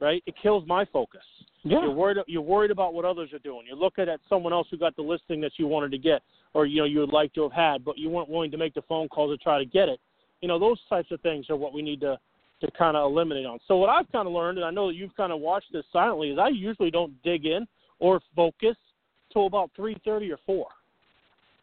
right? 0.00 0.22
It 0.26 0.34
kills 0.42 0.66
my 0.66 0.86
focus. 0.86 1.22
Yeah. 1.64 1.80
You're 1.82 1.92
worried. 1.92 2.18
You're 2.26 2.42
worried 2.42 2.70
about 2.70 2.94
what 2.94 3.04
others 3.04 3.32
are 3.32 3.40
doing. 3.40 3.62
You're 3.66 3.76
looking 3.76 4.08
at 4.08 4.20
someone 4.28 4.52
else 4.52 4.68
who 4.70 4.78
got 4.78 4.94
the 4.96 5.02
listing 5.02 5.40
that 5.40 5.52
you 5.56 5.66
wanted 5.66 5.90
to 5.90 5.98
get, 5.98 6.22
or 6.54 6.66
you 6.66 6.78
know 6.78 6.84
you 6.84 7.00
would 7.00 7.12
like 7.12 7.34
to 7.34 7.42
have 7.42 7.52
had, 7.52 7.84
but 7.84 7.98
you 7.98 8.08
weren't 8.08 8.28
willing 8.28 8.50
to 8.52 8.56
make 8.56 8.74
the 8.74 8.82
phone 8.82 9.08
call 9.08 9.28
to 9.28 9.36
try 9.42 9.58
to 9.58 9.64
get 9.64 9.88
it. 9.88 9.98
You 10.40 10.48
know 10.48 10.58
those 10.58 10.78
types 10.88 11.10
of 11.10 11.20
things 11.20 11.50
are 11.50 11.56
what 11.56 11.72
we 11.72 11.82
need 11.82 12.00
to 12.00 12.18
to 12.60 12.70
kind 12.72 12.96
of 12.96 13.10
eliminate 13.10 13.46
on. 13.46 13.58
So 13.68 13.76
what 13.76 13.88
I've 13.88 14.10
kind 14.10 14.26
of 14.26 14.32
learned, 14.32 14.58
and 14.58 14.64
I 14.64 14.70
know 14.70 14.88
that 14.88 14.94
you've 14.94 15.16
kind 15.16 15.32
of 15.32 15.40
watched 15.40 15.72
this 15.72 15.84
silently, 15.92 16.30
is 16.30 16.38
I 16.38 16.48
usually 16.48 16.90
don't 16.90 17.12
dig 17.22 17.46
in 17.46 17.66
or 18.00 18.20
focus 18.34 18.76
till 19.32 19.46
about 19.46 19.70
three 19.74 19.96
thirty 20.04 20.30
or 20.30 20.38
four. 20.46 20.66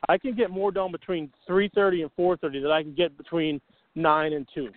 I 0.08 0.18
can 0.18 0.36
get 0.36 0.52
more 0.52 0.72
done 0.72 0.92
between 0.92 1.32
three 1.48 1.70
thirty 1.74 2.02
and 2.02 2.12
four 2.16 2.36
thirty 2.38 2.62
than 2.62 2.72
I 2.72 2.84
can 2.84 2.94
get 2.94 3.18
between 3.18 3.62
nine 3.96 4.34
and 4.34 4.48
two. 4.54 4.70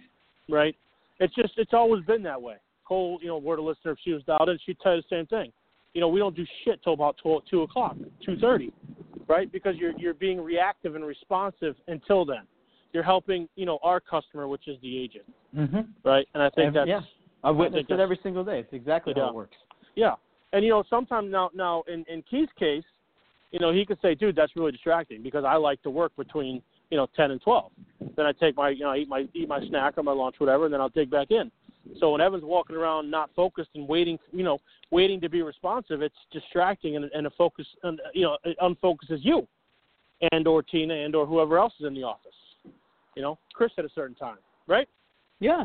Right? 0.48 0.76
It's 1.18 1.34
just 1.34 1.54
it's 1.56 1.74
always 1.74 2.04
been 2.04 2.22
that 2.22 2.40
way. 2.40 2.56
Cole, 2.88 3.18
you 3.20 3.28
know, 3.28 3.38
were 3.38 3.56
the 3.56 3.62
listener 3.62 3.92
if 3.92 3.98
she 4.02 4.12
was 4.12 4.22
dialed 4.24 4.48
in, 4.48 4.58
she'd 4.64 4.78
tell 4.80 4.94
you 4.96 5.02
the 5.02 5.16
same 5.16 5.26
thing. 5.26 5.52
You 5.94 6.00
know, 6.00 6.08
we 6.08 6.20
don't 6.20 6.34
do 6.36 6.46
shit 6.64 6.82
till 6.82 6.94
about 6.94 7.16
12, 7.22 7.42
two 7.50 7.62
o'clock, 7.62 7.96
two 8.24 8.36
thirty, 8.38 8.72
right? 9.26 9.50
Because 9.50 9.76
you're 9.76 9.92
you're 9.98 10.14
being 10.14 10.40
reactive 10.40 10.94
and 10.94 11.04
responsive 11.04 11.74
until 11.88 12.24
then. 12.24 12.42
You're 12.92 13.02
helping, 13.02 13.48
you 13.56 13.66
know, 13.66 13.78
our 13.82 14.00
customer, 14.00 14.48
which 14.48 14.66
is 14.66 14.76
the 14.80 14.98
agent, 14.98 15.24
Mm-hmm. 15.54 15.80
right? 16.04 16.26
And 16.34 16.42
I 16.42 16.50
think 16.50 16.74
that's 16.74 16.88
yeah. 16.88 17.00
I've 17.44 17.56
witnessed 17.56 17.90
it 17.90 18.00
every 18.00 18.18
single 18.22 18.44
day. 18.44 18.60
It's 18.60 18.72
exactly 18.72 19.12
how 19.16 19.28
it 19.28 19.34
works. 19.34 19.56
Yeah, 19.94 20.14
and 20.52 20.64
you 20.64 20.70
know, 20.70 20.84
sometimes 20.88 21.30
now, 21.30 21.50
now 21.54 21.84
in 21.88 22.04
in 22.08 22.22
Keith's 22.22 22.52
case, 22.58 22.84
you 23.50 23.60
know, 23.60 23.72
he 23.72 23.84
could 23.84 23.98
say, 24.02 24.14
"Dude, 24.14 24.36
that's 24.36 24.54
really 24.56 24.72
distracting," 24.72 25.22
because 25.22 25.44
I 25.44 25.54
like 25.56 25.82
to 25.82 25.90
work 25.90 26.12
between 26.16 26.62
you 26.90 26.96
know 26.96 27.06
ten 27.16 27.30
and 27.30 27.40
twelve. 27.40 27.72
Then 28.16 28.26
I 28.26 28.32
take 28.32 28.56
my, 28.56 28.70
you 28.70 28.80
know, 28.80 28.90
I 28.90 28.98
eat 28.98 29.08
my 29.08 29.26
eat 29.34 29.48
my 29.48 29.60
snack 29.68 29.96
or 29.96 30.02
my 30.02 30.12
lunch, 30.12 30.36
whatever, 30.38 30.64
and 30.64 30.74
then 30.74 30.80
I'll 30.80 30.88
dig 30.88 31.10
back 31.10 31.30
in. 31.30 31.50
So 31.98 32.12
when 32.12 32.20
Evan's 32.20 32.44
walking 32.44 32.76
around 32.76 33.10
not 33.10 33.30
focused 33.34 33.70
and 33.74 33.88
waiting, 33.88 34.18
you 34.32 34.44
know, 34.44 34.58
waiting 34.90 35.20
to 35.20 35.28
be 35.28 35.42
responsive, 35.42 36.02
it's 36.02 36.14
distracting 36.32 36.96
and 36.96 37.06
and 37.14 37.26
a 37.26 37.30
focus, 37.30 37.66
and 37.82 38.00
you 38.14 38.22
know, 38.22 38.36
it 38.44 38.56
unfocuses 38.60 39.18
you, 39.22 39.46
and 40.32 40.46
or 40.46 40.62
Tina 40.62 40.94
and 40.94 41.14
or 41.14 41.26
whoever 41.26 41.58
else 41.58 41.72
is 41.80 41.86
in 41.86 41.94
the 41.94 42.02
office. 42.02 42.32
You 43.16 43.22
know, 43.22 43.38
Chris 43.52 43.72
at 43.78 43.84
a 43.84 43.90
certain 43.94 44.14
time, 44.14 44.38
right? 44.66 44.88
Yeah. 45.40 45.64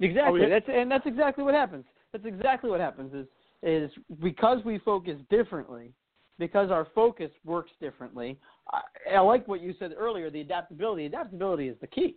Exactly. 0.00 0.48
That's 0.48 0.66
and 0.68 0.90
that's 0.90 1.06
exactly 1.06 1.44
what 1.44 1.54
happens. 1.54 1.84
That's 2.12 2.24
exactly 2.24 2.70
what 2.70 2.80
happens 2.80 3.12
is 3.14 3.26
is 3.62 3.90
because 4.22 4.64
we 4.64 4.78
focus 4.78 5.16
differently, 5.30 5.92
because 6.38 6.70
our 6.70 6.86
focus 6.94 7.30
works 7.44 7.72
differently. 7.80 8.38
I, 8.70 9.16
I 9.16 9.20
like 9.20 9.48
what 9.48 9.60
you 9.60 9.74
said 9.78 9.92
earlier. 9.98 10.30
The 10.30 10.40
adaptability. 10.40 11.06
Adaptability 11.06 11.68
is 11.68 11.76
the 11.80 11.88
key. 11.88 12.16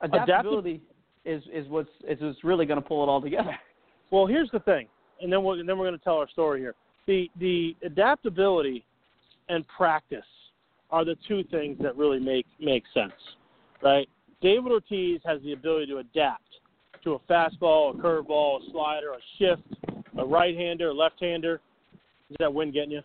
Adaptability 0.00 0.80
is 1.28 1.42
is 1.52 1.68
what's 1.68 1.90
is 2.08 2.18
what's 2.20 2.42
really 2.42 2.66
going 2.66 2.80
to 2.80 2.86
pull 2.86 3.02
it 3.04 3.08
all 3.08 3.20
together. 3.20 3.56
Well, 4.10 4.26
here's 4.26 4.50
the 4.52 4.60
thing, 4.60 4.88
and 5.20 5.30
then 5.30 5.44
we're, 5.44 5.58
then 5.58 5.76
we're 5.76 5.86
going 5.86 5.98
to 5.98 6.02
tell 6.02 6.16
our 6.16 6.30
story 6.30 6.60
here. 6.60 6.74
The 7.06 7.28
the 7.38 7.76
adaptability 7.84 8.82
and 9.50 9.66
practice 9.68 10.24
are 10.90 11.04
the 11.04 11.14
two 11.28 11.44
things 11.50 11.76
that 11.82 11.94
really 11.94 12.18
make 12.18 12.46
make 12.58 12.84
sense, 12.94 13.12
right? 13.82 14.08
David 14.40 14.72
Ortiz 14.72 15.20
has 15.26 15.42
the 15.42 15.52
ability 15.52 15.88
to 15.88 15.98
adapt 15.98 16.42
to 17.04 17.14
a 17.14 17.18
fastball, 17.30 17.94
a 17.94 18.02
curveball, 18.02 18.66
a 18.66 18.70
slider, 18.70 19.12
a 19.12 19.18
shift, 19.38 19.62
a 20.16 20.24
right-hander, 20.24 20.88
a 20.88 20.94
left-hander. 20.94 21.60
Is 22.30 22.36
that 22.38 22.52
wind 22.52 22.72
getting 22.72 22.92
you? 22.92 23.02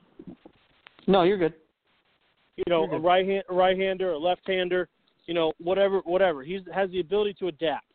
No, 1.08 1.24
you're 1.24 1.38
good. 1.38 1.54
You 2.56 2.64
know, 2.68 2.86
You're 2.86 2.96
a 2.96 3.00
right 3.00 3.28
hand, 3.28 3.44
a 3.50 3.54
right-hander, 3.54 4.12
a 4.12 4.18
left-hander. 4.18 4.88
You 5.26 5.34
know, 5.34 5.54
whatever, 5.62 6.00
whatever. 6.06 6.44
He 6.44 6.60
has 6.74 6.90
the 6.92 7.00
ability 7.00 7.36
to 7.40 7.48
adapt, 7.48 7.86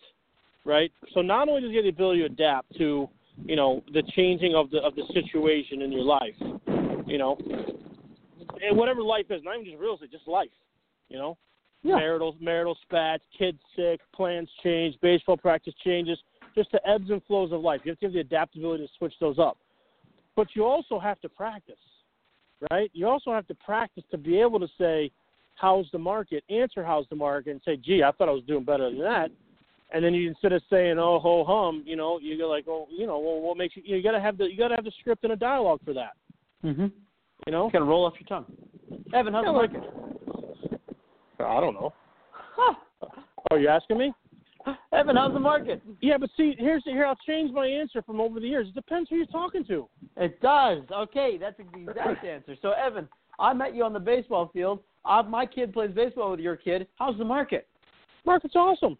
right? 0.69 0.93
So 1.15 1.23
not 1.23 1.49
only 1.49 1.63
does 1.63 1.71
he 1.71 1.77
have 1.77 1.85
the 1.85 1.89
ability 1.89 2.21
to 2.21 2.27
adapt 2.27 2.77
to, 2.77 3.09
you 3.45 3.57
know, 3.57 3.83
the 3.93 4.03
changing 4.15 4.55
of 4.55 4.71
the 4.71 4.79
of 4.79 4.95
the 4.95 5.03
situation 5.15 5.83
in 5.83 5.91
your 5.91 6.03
life, 6.03 6.35
you 7.07 7.17
know, 7.17 7.39
and 8.63 8.77
whatever 8.77 9.03
life 9.03 9.27
is, 9.31 9.43
not 9.43 9.55
even 9.55 9.65
just 9.65 9.81
real 9.81 9.95
estate, 9.95 10.13
just 10.13 10.29
life, 10.29 10.51
you 11.09 11.19
know, 11.19 11.37
Yeah. 11.83 11.97
marital 11.97 12.37
marital 12.39 12.77
spats, 12.83 13.25
kids 13.37 13.59
sick, 13.75 14.01
plans 14.13 14.51
change, 14.63 15.01
baseball 15.01 15.39
practice 15.39 15.75
changes, 15.77 16.23
just 16.55 16.71
the 16.71 16.87
ebbs 16.87 17.11
and 17.11 17.25
flows 17.25 17.51
of 17.51 17.63
life. 17.63 17.81
You 17.85 17.93
have 17.93 17.99
to 18.01 18.07
have 18.07 18.13
the 18.13 18.21
adaptability 18.21 18.87
to 18.87 18.93
switch 18.99 19.15
those 19.19 19.39
up, 19.39 19.57
but 20.37 20.55
you 20.55 20.67
also 20.67 20.99
have 20.99 21.19
to 21.23 21.31
practice, 21.31 21.81
right? 22.71 22.91
You 22.93 23.09
also 23.09 23.33
have 23.33 23.47
to 23.47 23.55
practice 23.55 24.05
to 24.11 24.19
be 24.19 24.39
able 24.39 24.61
to 24.61 24.69
say, 24.77 25.11
"How's 25.55 25.91
the 25.93 25.99
market?" 25.99 26.45
Answer, 26.51 26.85
"How's 26.85 27.09
the 27.09 27.17
market?" 27.17 27.53
and 27.53 27.63
say, 27.63 27.77
"Gee, 27.79 28.03
I 28.03 28.11
thought 28.13 28.29
I 28.29 28.33
was 28.33 28.45
doing 28.45 28.65
better 28.65 28.91
than 28.91 28.99
that." 28.99 29.31
And 29.90 30.04
then 30.04 30.12
you 30.14 30.28
instead 30.28 30.52
of 30.52 30.62
saying 30.68 30.99
"oh 30.99 31.19
ho 31.19 31.45
hum," 31.45 31.82
you 31.86 31.97
know, 31.97 32.19
you 32.19 32.36
go 32.36 32.49
like, 32.49 32.67
"Oh, 32.69 32.86
you 32.91 33.06
know, 33.06 33.19
well, 33.19 33.41
what 33.41 33.56
makes 33.56 33.75
you?" 33.76 33.82
You 33.84 34.02
got 34.02 34.13
to 34.13 34.21
have 34.21 34.36
the 34.36 34.45
you 34.45 34.56
got 34.58 34.69
to 34.69 34.75
have 34.75 34.84
the 34.84 34.93
script 35.00 35.25
and 35.25 35.32
a 35.32 35.36
dialogue 35.36 35.80
for 35.84 35.95
that. 35.95 36.13
Mhm. 36.65 36.93
You 37.47 37.52
know, 37.52 37.67
It's 37.67 37.73
going 37.73 37.84
to 37.84 37.89
roll 37.91 38.04
off 38.04 38.15
your 38.21 38.26
tongue. 38.28 38.47
Evan, 39.15 39.32
how's 39.32 39.45
Yeah, 39.47 39.52
the 39.52 39.58
like- 39.58 39.73
market? 39.73 40.80
I 41.41 41.60
don't 41.60 41.75
know. 41.75 41.93
Huh. 42.32 42.75
Oh, 43.50 43.56
you 43.56 43.69
asking 43.69 43.97
me? 43.99 44.13
Evan, 44.93 45.17
how's 45.17 45.32
the 45.32 45.41
market? 45.41 45.80
Yeah, 46.02 46.19
but 46.19 46.28
see, 46.36 46.54
here's 46.58 46.84
here. 46.84 47.06
I'll 47.06 47.17
change 47.26 47.52
my 47.52 47.67
answer 47.67 48.02
from 48.02 48.21
over 48.21 48.41
the 48.41 48.47
years. 48.49 48.69
It 48.69 48.75
depends 48.75 49.08
who 49.08 49.17
you're 49.17 49.26
talking 49.26 49.65
to. 49.67 49.89
It 50.17 50.41
does. 50.43 50.82
Okay, 50.93 51.39
that's 51.41 51.56
the 51.56 51.65
exact 51.80 52.25
answer. 52.25 52.56
So, 52.60 52.73
Evan, 52.73 53.08
I 53.39 53.54
met 53.54 53.75
you 53.75 53.84
on 53.84 53.93
the 53.95 54.00
baseball 54.00 54.50
field. 54.52 54.80
I, 55.04 55.23
my 55.23 55.47
kid 55.47 55.73
plays 55.73 55.93
baseball 55.93 56.32
with 56.32 56.41
your 56.41 56.56
kid. 56.56 56.86
How's 56.97 57.17
the 57.17 57.25
market? 57.25 57.67
Market's 58.26 58.56
awesome. 58.56 58.99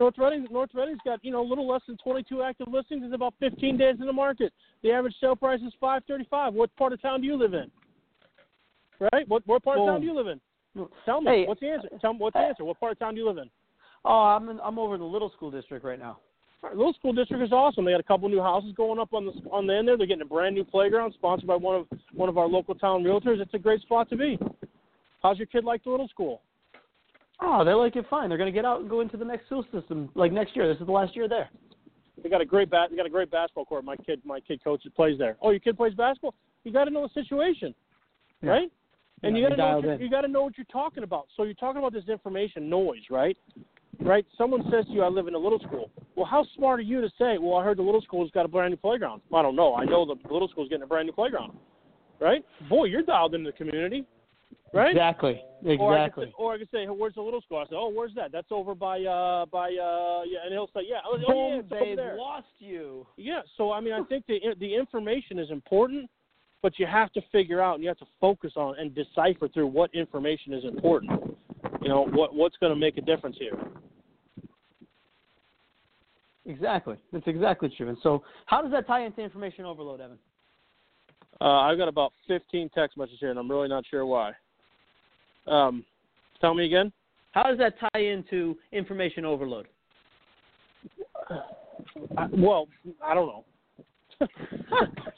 North 0.00 0.14
Reading, 0.16 0.46
North 0.50 0.70
Reading's 0.74 1.00
got 1.04 1.24
you 1.24 1.32
know 1.32 1.42
a 1.42 1.48
little 1.48 1.66
less 1.66 1.82
than 1.86 1.96
22 2.02 2.42
active 2.42 2.68
listings. 2.68 3.02
It's 3.04 3.14
about 3.14 3.34
15 3.40 3.76
days 3.76 3.96
in 4.00 4.06
the 4.06 4.12
market. 4.12 4.52
The 4.82 4.92
average 4.92 5.14
sale 5.20 5.36
price 5.36 5.60
is 5.60 5.72
535. 5.80 6.54
What 6.54 6.74
part 6.76 6.92
of 6.92 7.02
town 7.02 7.20
do 7.20 7.26
you 7.26 7.36
live 7.36 7.54
in? 7.54 7.70
Right? 9.12 9.28
What 9.28 9.46
what 9.46 9.62
part 9.62 9.78
Well, 9.78 9.88
of 9.88 9.94
town 9.94 10.00
do 10.00 10.06
you 10.06 10.14
live 10.14 10.28
in? 10.28 10.40
Tell 11.04 11.20
me. 11.20 11.30
Hey, 11.30 11.44
what's 11.46 11.60
the 11.60 11.68
answer? 11.68 11.88
Tell 12.00 12.12
me 12.12 12.20
what's 12.20 12.34
the 12.34 12.40
answer. 12.40 12.64
What 12.64 12.78
part 12.78 12.92
of 12.92 12.98
town 12.98 13.14
do 13.14 13.20
you 13.20 13.26
live 13.26 13.38
in? 13.38 13.50
Oh, 14.04 14.10
I'm 14.10 14.48
in, 14.48 14.60
I'm 14.60 14.78
over 14.78 14.94
in 14.94 15.00
the 15.00 15.06
little 15.06 15.30
school 15.30 15.50
district 15.50 15.84
right 15.84 15.98
now. 15.98 16.18
Right, 16.62 16.74
Little 16.74 16.92
School 16.94 17.12
District 17.12 17.40
is 17.40 17.52
awesome. 17.52 17.84
They 17.84 17.92
got 17.92 18.00
a 18.00 18.04
couple 18.04 18.28
new 18.28 18.42
houses 18.42 18.72
going 18.76 18.98
up 18.98 19.12
on 19.12 19.26
the 19.26 19.32
on 19.50 19.68
the 19.68 19.76
end 19.76 19.86
there. 19.86 19.96
They're 19.96 20.08
getting 20.08 20.22
a 20.22 20.26
brand 20.26 20.56
new 20.56 20.64
playground 20.64 21.14
sponsored 21.14 21.46
by 21.46 21.54
one 21.54 21.76
of 21.76 21.86
one 22.12 22.28
of 22.28 22.36
our 22.36 22.48
local 22.48 22.74
town 22.74 23.04
realtors. 23.04 23.40
It's 23.40 23.54
a 23.54 23.58
great 23.58 23.80
spot 23.82 24.10
to 24.10 24.16
be. 24.16 24.38
How's 25.22 25.38
your 25.38 25.46
kid 25.46 25.64
like 25.64 25.84
the 25.84 25.90
little 25.90 26.08
school? 26.08 26.42
Oh, 27.40 27.64
they 27.64 27.72
like 27.72 27.94
it 27.96 28.04
fine. 28.10 28.28
They're 28.28 28.38
going 28.38 28.52
to 28.52 28.56
get 28.56 28.64
out 28.64 28.80
and 28.80 28.90
go 28.90 29.00
into 29.00 29.16
the 29.16 29.24
next 29.24 29.46
school 29.46 29.64
system 29.72 30.08
like 30.14 30.32
next 30.32 30.56
year. 30.56 30.66
This 30.68 30.80
is 30.80 30.86
the 30.86 30.92
last 30.92 31.14
year 31.14 31.28
there. 31.28 31.48
They 32.22 32.28
got 32.28 32.40
a 32.40 32.44
great 32.44 32.68
bat. 32.68 32.88
They 32.90 32.96
got 32.96 33.06
a 33.06 33.10
great 33.10 33.30
basketball 33.30 33.64
court. 33.64 33.84
My 33.84 33.96
kid, 33.96 34.20
my 34.24 34.40
kid 34.40 34.62
coaches 34.64 34.90
plays 34.96 35.18
there. 35.18 35.36
Oh, 35.40 35.50
your 35.50 35.60
kid 35.60 35.76
plays 35.76 35.94
basketball. 35.94 36.34
You 36.64 36.72
got 36.72 36.84
to 36.84 36.90
know 36.90 37.06
the 37.06 37.14
situation, 37.22 37.74
Yeah. 38.42 38.50
right? 38.50 38.72
And 39.22 39.36
Yeah, 39.36 39.42
you 39.42 39.48
got 39.48 39.56
to 39.56 39.62
know 39.62 39.76
what 39.76 39.84
you're, 39.84 40.00
you 40.00 40.10
got 40.10 40.20
to 40.22 40.28
know 40.28 40.42
what 40.42 40.58
you're 40.58 40.64
talking 40.72 41.04
about. 41.04 41.26
So 41.36 41.44
you're 41.44 41.54
talking 41.54 41.78
about 41.78 41.92
this 41.92 42.08
information 42.08 42.68
noise, 42.68 43.02
right? 43.10 43.36
Right. 44.00 44.24
Someone 44.36 44.62
says 44.70 44.84
to 44.86 44.92
you, 44.92 45.02
"I 45.02 45.08
live 45.08 45.26
in 45.26 45.34
a 45.34 45.38
little 45.38 45.58
school." 45.58 45.90
Well, 46.14 46.26
how 46.26 46.44
smart 46.56 46.78
are 46.78 46.84
you 46.84 47.00
to 47.00 47.10
say, 47.18 47.36
"Well, 47.38 47.56
I 47.56 47.64
heard 47.64 47.78
the 47.78 47.82
little 47.82 48.00
school's 48.00 48.30
got 48.30 48.44
a 48.44 48.48
brand 48.48 48.70
new 48.70 48.76
playground"? 48.76 49.22
I 49.34 49.42
don't 49.42 49.56
know. 49.56 49.74
I 49.74 49.84
know 49.84 50.04
the 50.04 50.14
little 50.32 50.46
school's 50.48 50.68
getting 50.68 50.84
a 50.84 50.86
brand 50.86 51.06
new 51.06 51.12
playground, 51.12 51.58
right? 52.20 52.44
Boy, 52.68 52.84
you're 52.84 53.02
dialed 53.02 53.34
into 53.34 53.50
the 53.50 53.56
community, 53.56 54.04
right? 54.72 54.90
Exactly. 54.90 55.42
Or 55.64 55.96
I, 55.96 56.04
Exactly. 56.04 56.26
could, 56.26 56.34
or 56.38 56.54
I 56.54 56.58
could 56.58 56.68
say, 56.70 56.82
hey, 56.82 56.86
"Where's 56.86 57.14
the 57.14 57.22
little 57.22 57.40
school?" 57.40 57.58
I 57.58 57.64
say, 57.64 57.74
"Oh, 57.74 57.88
where's 57.88 58.14
that? 58.14 58.30
That's 58.30 58.46
over 58.50 58.74
by 58.74 59.00
uh 59.02 59.46
by 59.46 59.70
uh 59.70 60.22
yeah." 60.24 60.44
And 60.44 60.52
he'll 60.52 60.70
say, 60.74 60.82
"Yeah, 60.88 60.98
oh, 61.04 61.16
yeah, 61.16 61.26
Boom, 61.26 61.60
it's 61.60 61.72
over 61.72 61.96
they've 61.96 62.18
lost 62.18 62.46
you. 62.58 63.06
Yeah, 63.16 63.40
so 63.56 63.72
I 63.72 63.80
mean, 63.80 63.92
I 63.92 64.02
think 64.04 64.26
the 64.26 64.38
the 64.60 64.74
information 64.74 65.38
is 65.38 65.50
important, 65.50 66.08
but 66.62 66.78
you 66.78 66.86
have 66.86 67.12
to 67.14 67.20
figure 67.32 67.60
out 67.60 67.74
and 67.74 67.82
you 67.82 67.88
have 67.88 67.98
to 67.98 68.06
focus 68.20 68.52
on 68.56 68.78
and 68.78 68.94
decipher 68.94 69.48
through 69.48 69.66
what 69.66 69.92
information 69.94 70.52
is 70.52 70.64
important. 70.64 71.36
You 71.82 71.88
know, 71.88 72.06
what 72.12 72.34
what's 72.34 72.56
going 72.58 72.72
to 72.72 72.78
make 72.78 72.98
a 72.98 73.02
difference 73.02 73.36
here. 73.38 73.58
Exactly. 76.46 76.96
That's 77.12 77.26
exactly 77.26 77.72
true. 77.76 77.88
And 77.88 77.98
so, 78.02 78.22
how 78.46 78.62
does 78.62 78.72
that 78.72 78.86
tie 78.86 79.04
into 79.04 79.20
information 79.20 79.66
overload, 79.66 80.00
Evan? 80.00 80.18
Uh, 81.40 81.44
I've 81.44 81.78
got 81.78 81.88
about 81.88 82.12
15 82.26 82.70
text 82.74 82.96
messages 82.96 83.18
here, 83.20 83.30
and 83.30 83.38
I'm 83.38 83.50
really 83.50 83.68
not 83.68 83.84
sure 83.88 84.04
why. 84.06 84.32
Um, 85.48 85.84
tell 86.40 86.54
me 86.54 86.64
again. 86.64 86.92
How 87.32 87.44
does 87.44 87.58
that 87.58 87.74
tie 87.78 88.00
into 88.00 88.56
information 88.72 89.24
overload? 89.24 89.68
I, 92.16 92.26
well, 92.32 92.68
I 93.04 93.14
don't 93.14 93.26
know. 93.26 93.44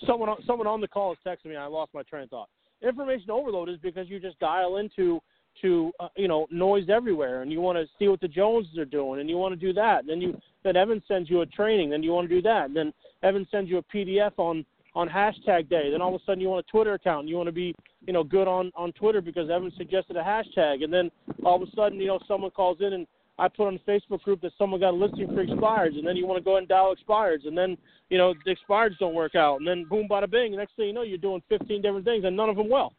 someone 0.06 0.28
on, 0.28 0.38
someone 0.46 0.66
on 0.66 0.80
the 0.80 0.88
call 0.88 1.12
is 1.12 1.18
texting 1.26 1.46
me. 1.46 1.56
I 1.56 1.66
lost 1.66 1.94
my 1.94 2.02
train 2.02 2.24
of 2.24 2.30
thought. 2.30 2.48
Information 2.82 3.30
overload 3.30 3.68
is 3.68 3.78
because 3.82 4.08
you 4.08 4.20
just 4.20 4.38
dial 4.38 4.76
into 4.76 5.20
to 5.62 5.90
uh, 6.00 6.08
you 6.16 6.28
know 6.28 6.46
noise 6.50 6.88
everywhere, 6.88 7.42
and 7.42 7.50
you 7.50 7.60
want 7.60 7.76
to 7.76 7.86
see 7.98 8.08
what 8.08 8.20
the 8.20 8.28
Joneses 8.28 8.78
are 8.78 8.84
doing, 8.84 9.20
and 9.20 9.28
you 9.28 9.36
want 9.36 9.58
to 9.58 9.60
do 9.60 9.72
that. 9.72 10.00
And 10.00 10.08
Then 10.08 10.20
you 10.20 10.38
then 10.62 10.76
Evan 10.76 11.02
sends 11.08 11.30
you 11.30 11.40
a 11.40 11.46
training, 11.46 11.90
then 11.90 12.02
you 12.02 12.12
want 12.12 12.28
to 12.28 12.34
do 12.34 12.42
that. 12.42 12.66
And 12.66 12.76
then 12.76 12.92
Evan 13.22 13.46
sends 13.50 13.70
you 13.70 13.78
a 13.78 13.82
PDF 13.82 14.32
on 14.36 14.64
on 14.94 15.08
hashtag 15.08 15.68
day. 15.68 15.90
Then 15.90 16.02
all 16.02 16.14
of 16.14 16.20
a 16.20 16.24
sudden 16.24 16.40
you 16.40 16.48
want 16.48 16.64
a 16.66 16.70
Twitter 16.70 16.94
account, 16.94 17.20
and 17.20 17.28
you 17.28 17.36
want 17.36 17.48
to 17.48 17.52
be 17.52 17.74
you 18.06 18.12
know 18.12 18.24
good 18.24 18.48
on 18.48 18.70
on 18.74 18.92
Twitter 18.92 19.20
because 19.20 19.50
Evan 19.50 19.72
suggested 19.76 20.16
a 20.16 20.22
hashtag. 20.22 20.84
And 20.84 20.92
then 20.92 21.10
all 21.44 21.62
of 21.62 21.68
a 21.68 21.70
sudden 21.74 22.00
you 22.00 22.08
know 22.08 22.18
someone 22.26 22.50
calls 22.50 22.78
in 22.80 22.92
and 22.92 23.06
I 23.40 23.48
put 23.48 23.68
on 23.68 23.80
the 23.84 23.90
Facebook 23.90 24.22
group 24.22 24.42
that 24.42 24.52
someone 24.58 24.80
got 24.80 24.90
a 24.90 24.96
listing 24.96 25.28
for 25.28 25.44
expireds, 25.44 25.96
and 25.96 26.06
then 26.06 26.14
you 26.14 26.26
want 26.26 26.38
to 26.38 26.44
go 26.44 26.52
ahead 26.52 26.62
and 26.62 26.68
dial 26.68 26.94
expireds, 26.94 27.46
and 27.46 27.56
then 27.56 27.78
you 28.10 28.18
know 28.18 28.34
the 28.44 28.54
expireds 28.54 28.98
don't 28.98 29.14
work 29.14 29.34
out, 29.34 29.60
and 29.60 29.66
then 29.66 29.86
boom, 29.88 30.06
bada 30.10 30.30
bing. 30.30 30.54
Next 30.54 30.76
thing 30.76 30.88
you 30.88 30.92
know, 30.92 31.02
you're 31.02 31.16
doing 31.16 31.42
15 31.48 31.80
different 31.80 32.04
things, 32.04 32.24
and 32.24 32.36
none 32.36 32.50
of 32.50 32.56
them 32.56 32.68
well, 32.68 32.92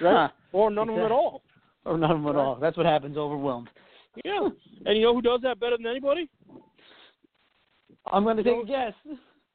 right? 0.00 0.28
Huh. 0.28 0.28
Or 0.52 0.70
none 0.70 0.88
of 0.88 0.94
them 0.94 1.04
at 1.04 1.12
all. 1.12 1.42
Or 1.84 1.98
none 1.98 2.12
of 2.12 2.18
them 2.18 2.28
at 2.28 2.36
all. 2.36 2.56
That's 2.56 2.76
what 2.76 2.86
happens. 2.86 3.16
Overwhelmed. 3.16 3.68
Yeah. 4.24 4.48
And 4.86 4.96
you 4.96 5.02
know 5.02 5.14
who 5.14 5.22
does 5.22 5.40
that 5.42 5.60
better 5.60 5.76
than 5.76 5.86
anybody? 5.86 6.28
I'm 8.12 8.24
going 8.24 8.36
to 8.36 8.42
take 8.42 8.62
a 8.62 8.66
guess. 8.66 8.92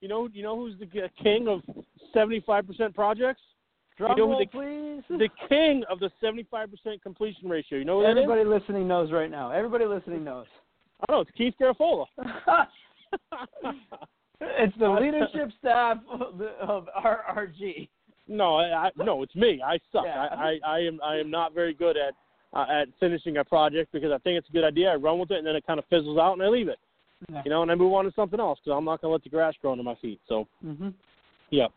You 0.05 0.09
know, 0.09 0.29
you 0.31 0.43
know 0.43 0.55
who's 0.55 0.75
the 0.77 1.09
king 1.23 1.47
of 1.47 1.63
75% 2.15 2.93
projects? 2.93 3.41
Drum 3.97 4.11
you 4.11 4.17
know 4.17 4.29
roll, 4.29 4.39
the, 4.39 4.45
please. 4.45 5.01
the 5.17 5.29
king 5.49 5.83
of 5.89 5.99
the 5.99 6.11
75% 6.21 7.01
completion 7.01 7.49
ratio. 7.49 7.79
You 7.79 7.85
know 7.85 7.97
what 7.97 8.05
Everybody 8.05 8.43
that 8.43 8.55
is? 8.55 8.61
listening 8.61 8.87
knows 8.87 9.11
right 9.11 9.31
now. 9.31 9.49
Everybody 9.49 9.85
listening 9.85 10.23
knows. 10.23 10.45
I 11.01 11.05
don't 11.11 11.17
know. 11.17 11.21
It's 11.21 11.31
Keith 11.35 11.55
Garofalo. 11.59 12.05
it's 14.41 14.77
the 14.77 14.89
leadership 14.89 15.49
staff 15.57 15.97
of, 16.07 16.37
the, 16.37 16.49
of 16.61 16.87
RRG. 17.03 17.89
no, 18.27 18.57
I, 18.57 18.75
I, 18.75 18.91
no, 18.95 19.23
it's 19.23 19.33
me. 19.33 19.59
I 19.65 19.79
suck. 19.91 20.03
Yeah. 20.05 20.27
I, 20.31 20.35
I, 20.35 20.59
I 20.67 20.79
am 20.81 20.99
I 21.03 21.15
am 21.15 21.31
not 21.31 21.55
very 21.55 21.73
good 21.73 21.97
at 21.97 22.13
uh, 22.53 22.67
at 22.71 22.89
finishing 22.99 23.37
a 23.37 23.43
project 23.43 23.91
because 23.91 24.11
I 24.11 24.19
think 24.19 24.37
it's 24.37 24.49
a 24.49 24.53
good 24.53 24.65
idea. 24.65 24.91
I 24.91 24.95
run 24.97 25.17
with 25.17 25.31
it 25.31 25.39
and 25.39 25.47
then 25.47 25.55
it 25.55 25.65
kind 25.65 25.79
of 25.79 25.85
fizzles 25.89 26.19
out 26.19 26.33
and 26.33 26.43
I 26.43 26.47
leave 26.47 26.67
it. 26.67 26.77
Yeah. 27.32 27.41
You 27.45 27.51
know, 27.51 27.62
and 27.62 27.71
I 27.71 27.75
move 27.75 27.93
on 27.93 28.06
to 28.06 28.12
something 28.15 28.39
else 28.39 28.60
because 28.63 28.78
I'm 28.78 28.86
not 28.86 29.01
going 29.01 29.10
to 29.10 29.13
let 29.13 29.23
the 29.23 29.30
grass 29.30 29.54
grow 29.62 29.71
under 29.71 29.84
my 29.84 29.95
feet. 29.95 30.19
So, 30.28 30.47
hmm 30.62 30.89
yeah. 31.51 31.67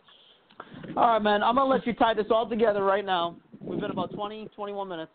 All 0.96 1.12
right, 1.12 1.22
man. 1.22 1.42
I'm 1.42 1.54
gonna 1.54 1.70
let 1.70 1.86
you 1.86 1.92
tie 1.92 2.14
this 2.14 2.26
all 2.30 2.48
together 2.48 2.82
right 2.82 3.04
now. 3.04 3.36
We've 3.60 3.80
been 3.80 3.90
about 3.90 4.12
20, 4.12 4.48
21 4.56 4.88
minutes. 4.88 5.12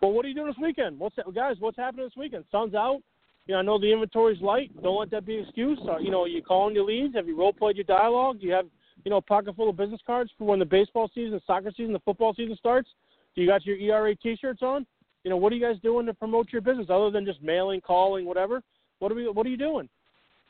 Well, 0.00 0.12
what 0.12 0.24
are 0.24 0.28
you 0.28 0.34
doing 0.34 0.48
this 0.48 0.56
weekend? 0.60 0.98
What's 0.98 1.16
that, 1.16 1.32
guys? 1.34 1.56
What's 1.58 1.76
happening 1.76 2.06
this 2.06 2.16
weekend? 2.16 2.44
Sun's 2.52 2.74
out. 2.74 3.00
You 3.46 3.54
know, 3.54 3.58
I 3.58 3.62
know 3.62 3.78
the 3.78 3.92
inventory's 3.92 4.40
light. 4.40 4.70
Don't 4.82 4.98
let 4.98 5.10
that 5.10 5.26
be 5.26 5.38
an 5.38 5.44
excuse. 5.44 5.78
Uh, 5.88 5.98
you 5.98 6.10
know, 6.10 6.22
are 6.22 6.28
you 6.28 6.42
calling 6.42 6.74
your 6.74 6.84
leads? 6.84 7.14
Have 7.16 7.26
you 7.26 7.36
role 7.36 7.52
played 7.52 7.76
your 7.76 7.84
dialogue? 7.84 8.40
Do 8.40 8.46
you 8.46 8.52
have, 8.52 8.66
you 9.04 9.10
know, 9.10 9.16
a 9.16 9.22
pocket 9.22 9.56
full 9.56 9.68
of 9.68 9.76
business 9.76 10.00
cards 10.06 10.30
for 10.38 10.44
when 10.44 10.58
the 10.58 10.64
baseball 10.64 11.10
season, 11.14 11.40
soccer 11.46 11.72
season, 11.76 11.92
the 11.92 12.00
football 12.00 12.34
season 12.34 12.56
starts? 12.56 12.88
Do 13.34 13.42
you 13.42 13.48
got 13.48 13.66
your 13.66 13.76
ERA 13.76 14.14
T-shirts 14.14 14.62
on? 14.62 14.86
You 15.24 15.30
know, 15.30 15.36
what 15.36 15.52
are 15.52 15.56
you 15.56 15.66
guys 15.66 15.80
doing 15.82 16.06
to 16.06 16.14
promote 16.14 16.52
your 16.52 16.62
business 16.62 16.86
other 16.90 17.10
than 17.10 17.24
just 17.24 17.42
mailing, 17.42 17.80
calling, 17.80 18.24
whatever? 18.24 18.62
What 19.02 19.10
are 19.10 19.16
we? 19.16 19.28
What 19.28 19.44
are 19.44 19.48
you 19.48 19.56
doing? 19.56 19.88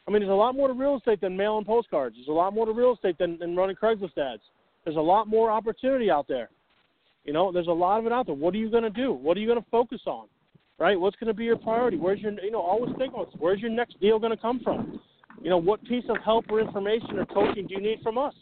I 0.06 0.10
mean, 0.10 0.20
there's 0.20 0.30
a 0.30 0.34
lot 0.34 0.54
more 0.54 0.68
to 0.68 0.74
real 0.74 0.98
estate 0.98 1.22
than 1.22 1.34
mailing 1.34 1.64
postcards. 1.64 2.16
There's 2.16 2.28
a 2.28 2.32
lot 2.32 2.52
more 2.52 2.66
to 2.66 2.72
real 2.72 2.92
estate 2.92 3.16
than, 3.16 3.38
than 3.38 3.56
running 3.56 3.76
Craigslist 3.76 4.18
ads. 4.18 4.42
There's 4.84 4.96
a 4.96 5.00
lot 5.00 5.26
more 5.26 5.50
opportunity 5.50 6.10
out 6.10 6.28
there. 6.28 6.50
You 7.24 7.32
know, 7.32 7.50
there's 7.50 7.68
a 7.68 7.72
lot 7.72 8.00
of 8.00 8.04
it 8.04 8.12
out 8.12 8.26
there. 8.26 8.34
What 8.34 8.52
are 8.52 8.58
you 8.58 8.70
going 8.70 8.82
to 8.82 8.90
do? 8.90 9.14
What 9.14 9.38
are 9.38 9.40
you 9.40 9.46
going 9.46 9.60
to 9.60 9.70
focus 9.70 10.02
on? 10.06 10.26
Right? 10.78 11.00
What's 11.00 11.16
going 11.16 11.28
to 11.28 11.34
be 11.34 11.44
your 11.44 11.56
priority? 11.56 11.96
Where's 11.96 12.20
your, 12.20 12.32
you 12.32 12.50
know, 12.50 12.60
always 12.60 12.94
think 12.98 13.14
this. 13.14 13.34
Where's 13.38 13.60
your 13.60 13.70
next 13.70 13.98
deal 14.00 14.18
going 14.18 14.32
to 14.32 14.42
come 14.42 14.60
from? 14.62 15.00
You 15.40 15.48
know, 15.48 15.58
what 15.58 15.82
piece 15.84 16.04
of 16.10 16.16
help 16.22 16.44
or 16.50 16.60
information 16.60 17.16
or 17.16 17.24
coaching 17.24 17.66
do 17.68 17.74
you 17.74 17.80
need 17.80 18.00
from 18.02 18.18
us? 18.18 18.34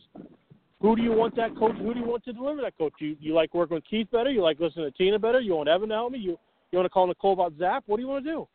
Who 0.81 0.97
do 0.97 1.03
you 1.03 1.13
want 1.13 1.37
that 1.37 1.57
coach? 1.57 1.77
Who 1.77 1.95
do 1.95 2.01
you 2.01 2.07
want 2.07 2.25
to 2.25 2.33
deliver 2.33 2.63
that 2.63 2.77
coach? 2.77 2.95
You 2.99 3.17
you 3.21 3.35
like 3.35 3.55
working 3.55 3.77
with 3.77 3.85
Keith 3.89 4.11
better? 4.11 4.31
You 4.31 4.43
like 4.43 4.59
listening 4.59 4.91
to 4.91 4.99
Tina 4.99 5.21
better? 5.21 5.39
You 5.39 5.55
want 5.55 5.69
Evan 5.69 5.91
to 5.91 5.95
help 5.95 6.13
me? 6.13 6.19
You 6.19 6.37
you 6.73 6.79
want 6.79 6.87
to 6.87 6.91
call 6.91 7.07
Nicole 7.07 7.35
about 7.35 7.53
Zap? 7.59 7.85
What 7.87 7.99
do 7.99 8.03
you 8.03 8.09
want 8.09 8.25
to 8.25 8.31
do? 8.31 8.49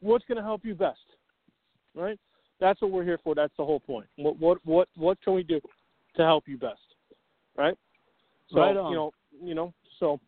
What's 0.00 0.24
going 0.26 0.36
to 0.36 0.42
help 0.42 0.64
you 0.64 0.74
best? 0.74 0.98
Right? 1.94 2.18
That's 2.60 2.80
what 2.80 2.90
we're 2.90 3.04
here 3.04 3.18
for. 3.22 3.34
That's 3.34 3.52
the 3.56 3.64
whole 3.64 3.80
point. 3.80 4.06
What 4.16 4.38
what 4.38 4.58
what 4.64 4.88
what 4.96 5.20
can 5.22 5.34
we 5.34 5.42
do 5.42 5.60
to 6.16 6.22
help 6.22 6.44
you 6.46 6.58
best? 6.58 6.80
Right? 7.56 7.76
So 8.50 8.60
Right 8.60 8.76
on. 8.76 8.90
you 8.90 8.96
know 8.96 9.12
you 9.42 9.54
know 9.54 9.72
so 9.98 10.20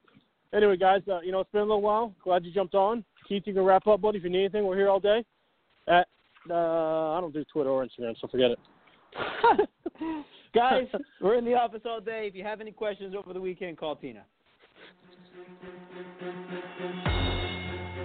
anyway, 0.53 0.77
guys, 0.77 1.03
uh, 1.11 1.21
you 1.21 1.33
know 1.33 1.41
it's 1.41 1.51
been 1.51 1.63
a 1.63 1.65
little 1.65 1.83
while. 1.83 2.15
Glad 2.23 2.45
you 2.45 2.53
jumped 2.53 2.75
on. 2.75 3.05
Keith, 3.29 3.43
you 3.47 3.55
can 3.55 3.63
wrap 3.63 3.87
up, 3.87 4.01
buddy. 4.01 4.19
If 4.19 4.25
you 4.25 4.31
need 4.31 4.41
anything, 4.41 4.65
we're 4.65 4.77
here 4.77 4.89
all 4.89 5.01
day. 5.01 5.25
At 5.89 6.07
uh, 6.51 7.13
I 7.13 7.21
don't 7.21 7.33
do 7.33 7.45
Twitter 7.53 7.71
or 7.71 7.85
Instagram, 7.85 8.15
so 8.21 8.29
forget 8.29 8.51
it. 8.53 8.59
Guys, 10.55 10.87
we're 11.21 11.37
in 11.37 11.45
the 11.45 11.55
office 11.55 11.83
all 11.85 12.01
day. 12.01 12.27
If 12.27 12.35
you 12.35 12.43
have 12.45 12.61
any 12.61 12.73
questions 12.73 13.15
over 13.17 13.33
the 13.33 13.41
weekend, 13.41 13.79
call 13.79 13.97
Tina. 13.97 14.25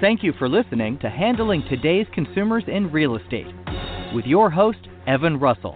Thank 0.05 0.21
you 0.21 0.33
for 0.33 0.47
listening 0.47 0.99
to 0.99 1.09
Handling 1.09 1.63
Today's 1.67 2.05
Consumers 2.13 2.65
in 2.67 2.91
Real 2.91 3.15
Estate 3.15 3.47
with 4.13 4.25
your 4.25 4.51
host, 4.51 4.87
Evan 5.07 5.39
Russell. 5.39 5.75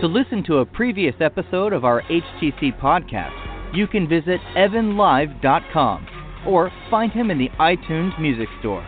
To 0.00 0.08
listen 0.08 0.42
to 0.48 0.56
a 0.56 0.66
previous 0.66 1.14
episode 1.20 1.72
of 1.72 1.84
our 1.84 2.02
HTC 2.02 2.76
podcast, 2.80 3.30
you 3.72 3.86
can 3.86 4.08
visit 4.08 4.40
evanlive.com 4.56 6.08
or 6.48 6.72
find 6.90 7.12
him 7.12 7.30
in 7.30 7.38
the 7.38 7.48
iTunes 7.60 8.20
Music 8.20 8.48
Store. 8.58 8.84